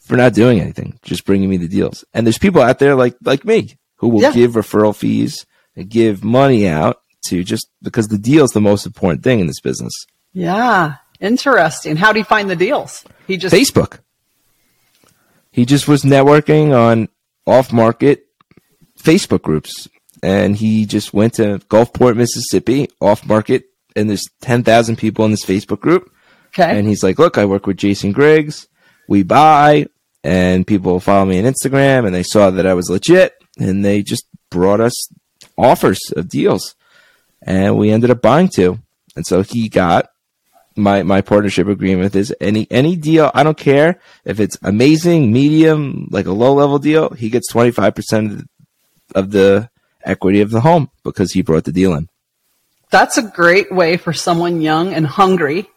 [0.00, 2.04] for not doing anything, just bringing me the deals.
[2.12, 4.32] And there's people out there like, like me who will Yeah.
[4.32, 8.86] give referral fees and give money out to just because the deal is the most
[8.86, 9.92] important thing in this business.
[10.32, 10.96] Yeah.
[11.20, 11.96] Interesting.
[11.96, 13.04] How do you find the deals?
[13.26, 13.98] He just Facebook.
[15.50, 17.08] He just was networking on
[17.46, 18.26] off market
[19.02, 19.88] Facebook groups.
[20.22, 23.64] And he just went to Gulfport, Mississippi, off market,
[23.94, 26.12] and there's 10,000 people in this Facebook group.
[26.48, 26.76] okay.
[26.76, 28.68] And he's like, Look, I work with Jason Griggs.
[29.08, 29.86] We buy,
[30.24, 34.02] and people follow me on Instagram, and they saw that I was legit, and they
[34.02, 34.94] just brought us
[35.56, 36.74] offers of deals.
[37.42, 38.78] And we ended up buying two.
[39.16, 40.10] And so he got
[40.76, 43.30] my my partnership agreement is any any deal.
[43.34, 47.10] I don't care if it's amazing, medium, like a low level deal.
[47.10, 48.48] He gets twenty five percent
[49.14, 49.68] of the
[50.04, 52.08] equity of the home because he brought the deal in.
[52.90, 55.68] That's a great way for someone young and hungry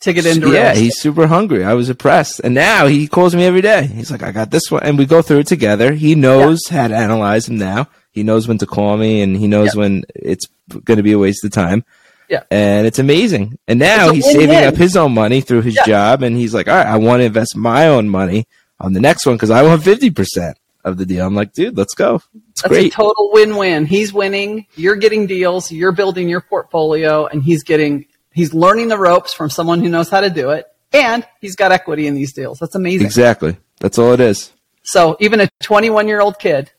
[0.00, 1.64] to get into yeah, he's super hungry.
[1.64, 3.86] I was impressed, and now he calls me every day.
[3.86, 5.92] He's like, "I got this one," and we go through it together.
[5.92, 7.88] He knows how to analyze them now.
[8.12, 10.46] He knows when to call me, and he knows when it's
[10.84, 11.84] going to be a waste of time.
[12.28, 12.44] Yeah.
[12.48, 13.58] and it's amazing.
[13.66, 15.84] And now he's saving up his own money through his Yeah.
[15.84, 18.46] job, and he's like, "All right, I want to invest my own money
[18.78, 21.76] on the next one because I want fifty percent of the deal." I'm like, "Dude,
[21.76, 22.22] let's go.
[22.52, 23.84] It's That's a great." total win-win.
[23.84, 28.98] He's winning, you're getting deals, you're building your portfolio, and he's getting he's learning the
[28.98, 32.32] ropes from someone who knows how to do it, and he's got equity in these
[32.32, 32.58] deals.
[32.60, 33.06] That's amazing.
[33.06, 33.56] exactly.
[33.80, 34.52] That's all it is.
[34.84, 36.70] So even a 21 year old kid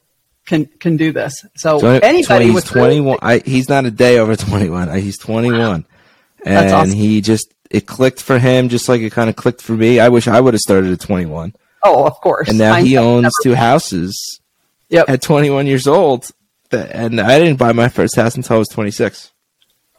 [0.51, 1.33] can can do this.
[1.55, 5.17] So 20 anybody he's with 21 I, he's not a day over 21 I, he's
[5.17, 5.85] 21 and
[6.43, 6.93] That's awesome.
[6.95, 10.09] he just it clicked for him just like it kind of clicked for me i
[10.09, 12.49] wish i would have started at 21 oh, of course.
[12.49, 14.39] and now he owns two houses
[14.89, 16.29] Yep, at 21 years old
[16.71, 19.31] and i didn't buy my first house until i was 26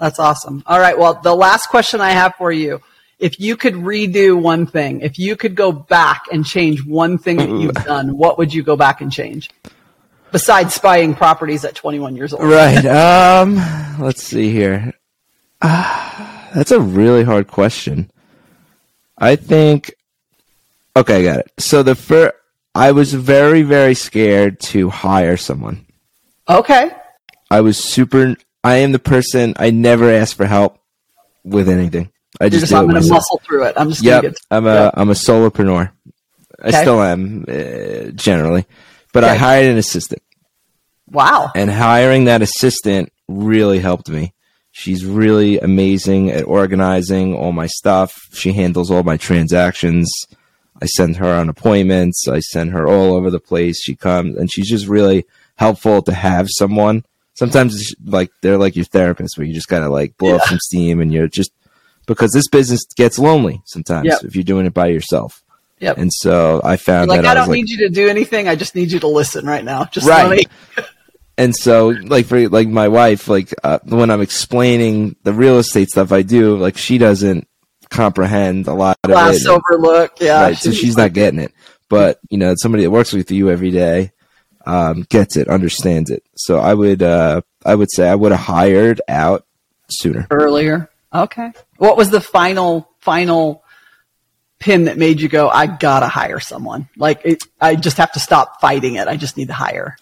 [0.02, 0.64] that's awesome.
[0.66, 0.98] All right.
[0.98, 2.82] Well, the last question I have for you.
[3.20, 7.36] If you could redo one thing, if you could go back and change one thing
[7.36, 9.48] that you've done, what would you go back and change?
[10.32, 12.42] Besides spying properties at 21 years old.
[12.44, 13.56] right um
[14.00, 14.92] let's see here
[15.60, 18.10] Ah, that's a really hard question
[19.18, 19.94] i think
[20.96, 22.34] okay i got it so the first
[22.74, 25.86] i was very very scared to hire someone
[26.48, 26.90] Okay.
[27.50, 28.34] I was super.
[28.64, 29.54] I am the person.
[29.58, 30.78] I never ask for help
[31.44, 32.10] with anything.
[32.40, 33.74] I just, just, I'm going to muscle through it.
[33.76, 34.46] I'm just Yep, going to get.
[34.50, 34.94] I'm a Yep.
[34.96, 35.92] am a solopreneur.
[36.62, 38.66] I still am uh, generally,
[39.12, 40.22] but I hired an assistant,
[41.10, 41.50] Wow.
[41.54, 44.32] and hiring that assistant really helped me.
[44.70, 48.14] She's really amazing at organizing all my stuff.
[48.32, 50.10] She handles all my transactions.
[50.80, 52.26] I send her on appointments.
[52.26, 53.80] I send her all over the place.
[53.82, 57.04] She comes, and she's just really helpful to have someone.
[57.34, 60.58] Sometimes it's like they're like your therapist, where you just gotta like blow off some
[60.58, 61.52] steam, and you're just
[62.06, 64.24] because this business gets lonely sometimes Yep.
[64.24, 65.41] if you're doing it by yourself.
[65.82, 65.98] Yep.
[65.98, 68.48] And so I found like that I I don't like, need you to do anything.
[68.48, 69.84] I just need you to listen right now.
[69.86, 70.46] Just Right.
[70.78, 70.84] me-
[71.38, 75.88] and so like for like my wife like uh, when i'm explaining the real estate
[75.88, 77.48] stuff i do like she doesn't
[77.88, 80.12] comprehend a lot of glass it overlook.
[80.20, 80.42] Yeah.
[80.42, 81.52] right, so she's not getting it
[81.88, 84.12] but you know somebody that works with you every day
[84.66, 88.40] um, gets it understands it so i would uh, i would say i would have
[88.40, 89.46] hired out
[89.88, 90.26] sooner.
[90.30, 90.90] earlier.
[91.14, 91.50] Okay.
[91.78, 93.61] What was the final final
[94.62, 96.88] pin that made you go, I gotta hire someone?
[96.96, 99.08] Like, it, I just have to stop fighting it.
[99.08, 99.96] I just need to hire.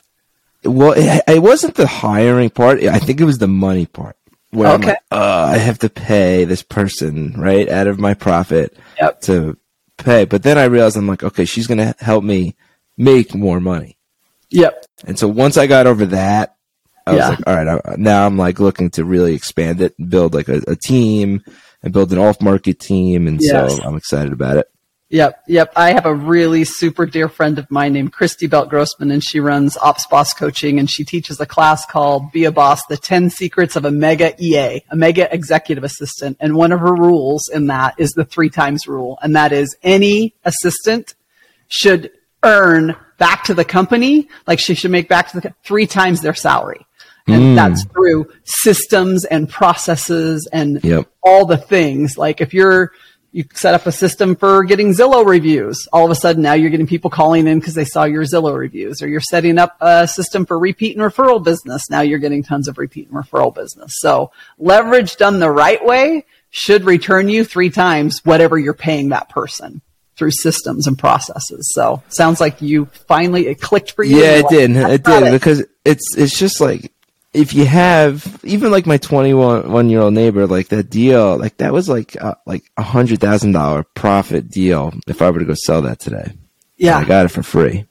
[0.63, 2.83] Well, it, it wasn't the hiring part.
[2.85, 4.17] I think it was the money part.
[4.51, 4.89] Where I'm Okay.
[4.91, 9.21] like, uh, I have to pay this person right out of my profit Yep.
[9.23, 9.57] to
[9.97, 10.25] pay.
[10.27, 12.55] But then I realized I'm like, okay, she's gonna help me
[12.99, 13.97] make more money.
[14.51, 14.85] Yep.
[15.07, 16.57] And so once I got over that,
[17.07, 17.17] I Yeah.
[17.31, 20.49] was like, all right, I, now I'm like looking to really expand it, build like
[20.49, 21.43] a, a team,
[21.83, 23.27] and build an off market team.
[23.27, 23.77] And Yes.
[23.77, 24.71] so I'm excited about it.
[25.13, 25.73] Yep, yep.
[25.75, 29.41] I have a really super dear friend of mine named Christy Belt Grossman, and she
[29.41, 33.29] runs Ops Boss Coaching, and she teaches a class called Be a Boss: The Ten
[33.29, 36.37] Secrets of a Mega EA, a Mega Executive Assistant.
[36.39, 39.77] And one of her rules in that is the three times rule, and that is
[39.83, 41.17] any assistant
[41.67, 42.13] should
[42.45, 46.35] earn back to the company, like she should make back to the three times their
[46.35, 46.87] salary.
[47.33, 47.55] And mm.
[47.57, 51.09] that's through systems and processes and Yep.
[51.23, 52.17] all the things.
[52.17, 52.93] Like if you're,
[53.33, 56.71] you set up a system for getting Zillow reviews, all of a sudden now you're
[56.71, 60.09] getting people calling in because they saw your Zillow reviews, or you're setting up a
[60.09, 61.89] system for repeat and referral business.
[61.91, 63.93] Now you're getting tons of repeat and referral business.
[63.99, 69.29] So leverage done the right way should return you three times whatever you're paying that
[69.29, 69.81] person
[70.17, 71.71] through systems and processes.
[71.73, 74.19] So sounds like you finally, it clicked for you.
[74.19, 74.71] Yeah, it like, did.
[74.77, 76.93] It did because it's it's just like
[77.33, 81.59] if you have even like my 21 one year old neighbor, like that deal, like
[81.59, 85.45] that was like uh, like a hundred thousand dollar profit deal if I were to
[85.45, 86.33] go sell that today.
[86.77, 86.97] Yeah.
[86.97, 87.87] And I got it for free.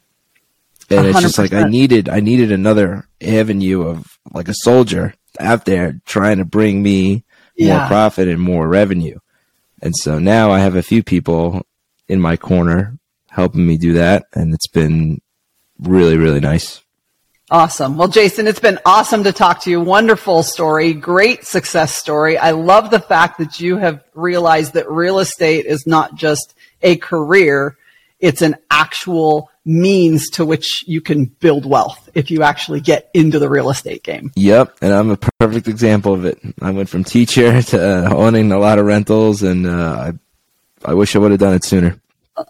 [0.90, 5.66] And it's just like I needed I needed another avenue of like a soldier out
[5.66, 7.24] there trying to bring me
[7.60, 9.20] more profit and more revenue.
[9.82, 11.66] And so now I have a few people
[12.08, 12.98] in my corner
[13.30, 15.22] helping me do that and it's been
[15.80, 16.84] really really nice.
[17.52, 17.98] Awesome.
[17.98, 19.82] Well, Jason, it's been awesome to talk to you.
[19.82, 20.94] Wonderful story.
[20.94, 22.38] Great success story.
[22.38, 26.98] I love the fact that you have realized that real estate is not just a
[26.98, 27.76] career.
[28.20, 33.40] It's an actual means to which you can build wealth if you actually get into
[33.40, 34.32] the real estate game.
[34.36, 36.40] Yep, and I'm a perfect example of it.
[36.62, 40.12] I went from teacher to owning a lot of rentals, and uh,
[40.86, 42.00] I I wish I would have done it sooner.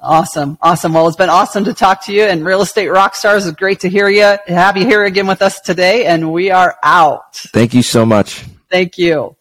[0.02, 0.58] Awesome.
[0.62, 0.94] Awesome.
[0.94, 3.46] Well, it's been awesome to talk to you and real estate rock stars.
[3.46, 6.06] It's great to hear you, have you here again with us today.
[6.06, 7.36] And we are out.
[7.36, 8.46] Thank you so much.
[8.70, 9.36] Thank you.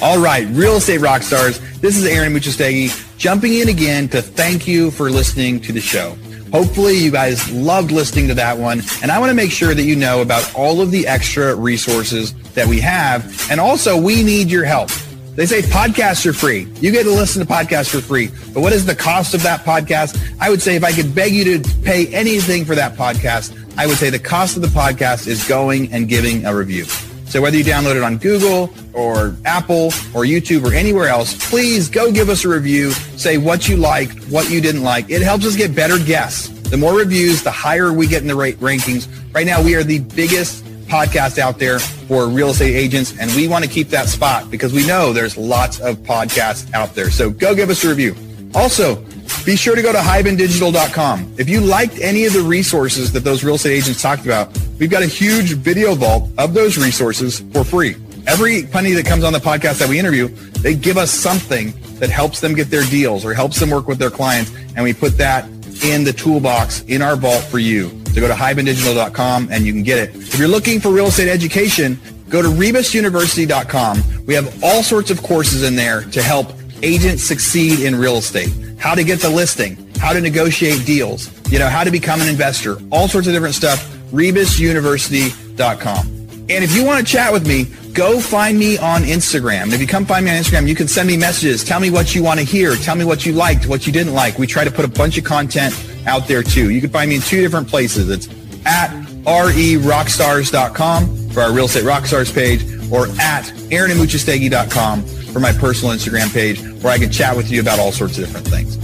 [0.00, 1.58] All right, real estate rock stars.
[1.80, 6.16] This is Aaron Amuchastegui jumping in again to thank you for listening to the show.
[6.52, 8.80] Hopefully you guys loved listening to that one.
[9.02, 12.32] And I want to make sure that you know about all of the extra resources
[12.54, 13.50] that we have.
[13.50, 14.90] And also we need your help.
[15.38, 16.66] They say podcasts are free.
[16.80, 18.26] You get to listen to podcasts for free.
[18.52, 20.20] But what is the cost of that podcast?
[20.40, 23.86] I would say if I could beg you to pay anything for that podcast, I
[23.86, 26.86] would say the cost of the podcast is going and giving a review.
[27.26, 31.88] So whether you download it on Google or Apple or YouTube or anywhere else, please
[31.88, 32.90] go give us a review.
[32.90, 35.08] Say what you liked, what you didn't like.
[35.08, 36.48] It helps us get better guests.
[36.68, 39.06] The more reviews, the higher we get in the rankings.
[39.32, 43.46] Right now, we are the biggest podcast out there for real estate agents, and we
[43.46, 47.10] want to keep that spot because we know there's lots of podcasts out there.
[47.10, 48.16] So go give us a review.
[48.54, 49.04] Also,
[49.44, 51.34] be sure to go to hibandigital.com.
[51.38, 54.90] If you liked any of the resources that those real estate agents talked about, we've
[54.90, 57.96] got a huge video vault of those resources for free.
[58.26, 60.28] Every penny that comes on the podcast that we interview,
[60.60, 63.98] they give us something that helps them get their deals or helps them work with
[63.98, 64.54] their clients.
[64.76, 65.48] And we put that
[65.82, 67.88] in the toolbox in our vault for you.
[68.18, 70.16] So go to hibandigital.com and you can get it.
[70.16, 74.26] If you're looking for real estate education, go to rebusuniversity.com.
[74.26, 76.52] We have all sorts of courses in there to help
[76.82, 78.52] agents succeed in real estate.
[78.76, 82.26] How to get the listing, how to negotiate deals, you know, how to become an
[82.26, 83.88] investor, all sorts of different stuff.
[84.10, 86.17] rebusuniversity.com.
[86.50, 89.72] And if you want to chat with me, go find me on Instagram.
[89.72, 91.62] If you come find me on Instagram, you can send me messages.
[91.62, 92.74] Tell me what you want to hear.
[92.76, 94.38] Tell me what you liked, what you didn't like.
[94.38, 95.74] We try to put a bunch of content
[96.06, 96.70] out there too.
[96.70, 98.08] You can find me in two different places.
[98.08, 98.28] It's
[98.64, 98.90] at
[99.24, 106.62] rerockstars.com for our real estate rockstars page or at aaronamuchastegui.com for my personal Instagram page
[106.82, 108.76] where I can chat with you about all sorts of different things.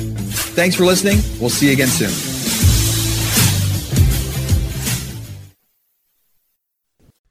[0.55, 1.19] Thanks for listening.
[1.41, 2.34] We'll see you again soon.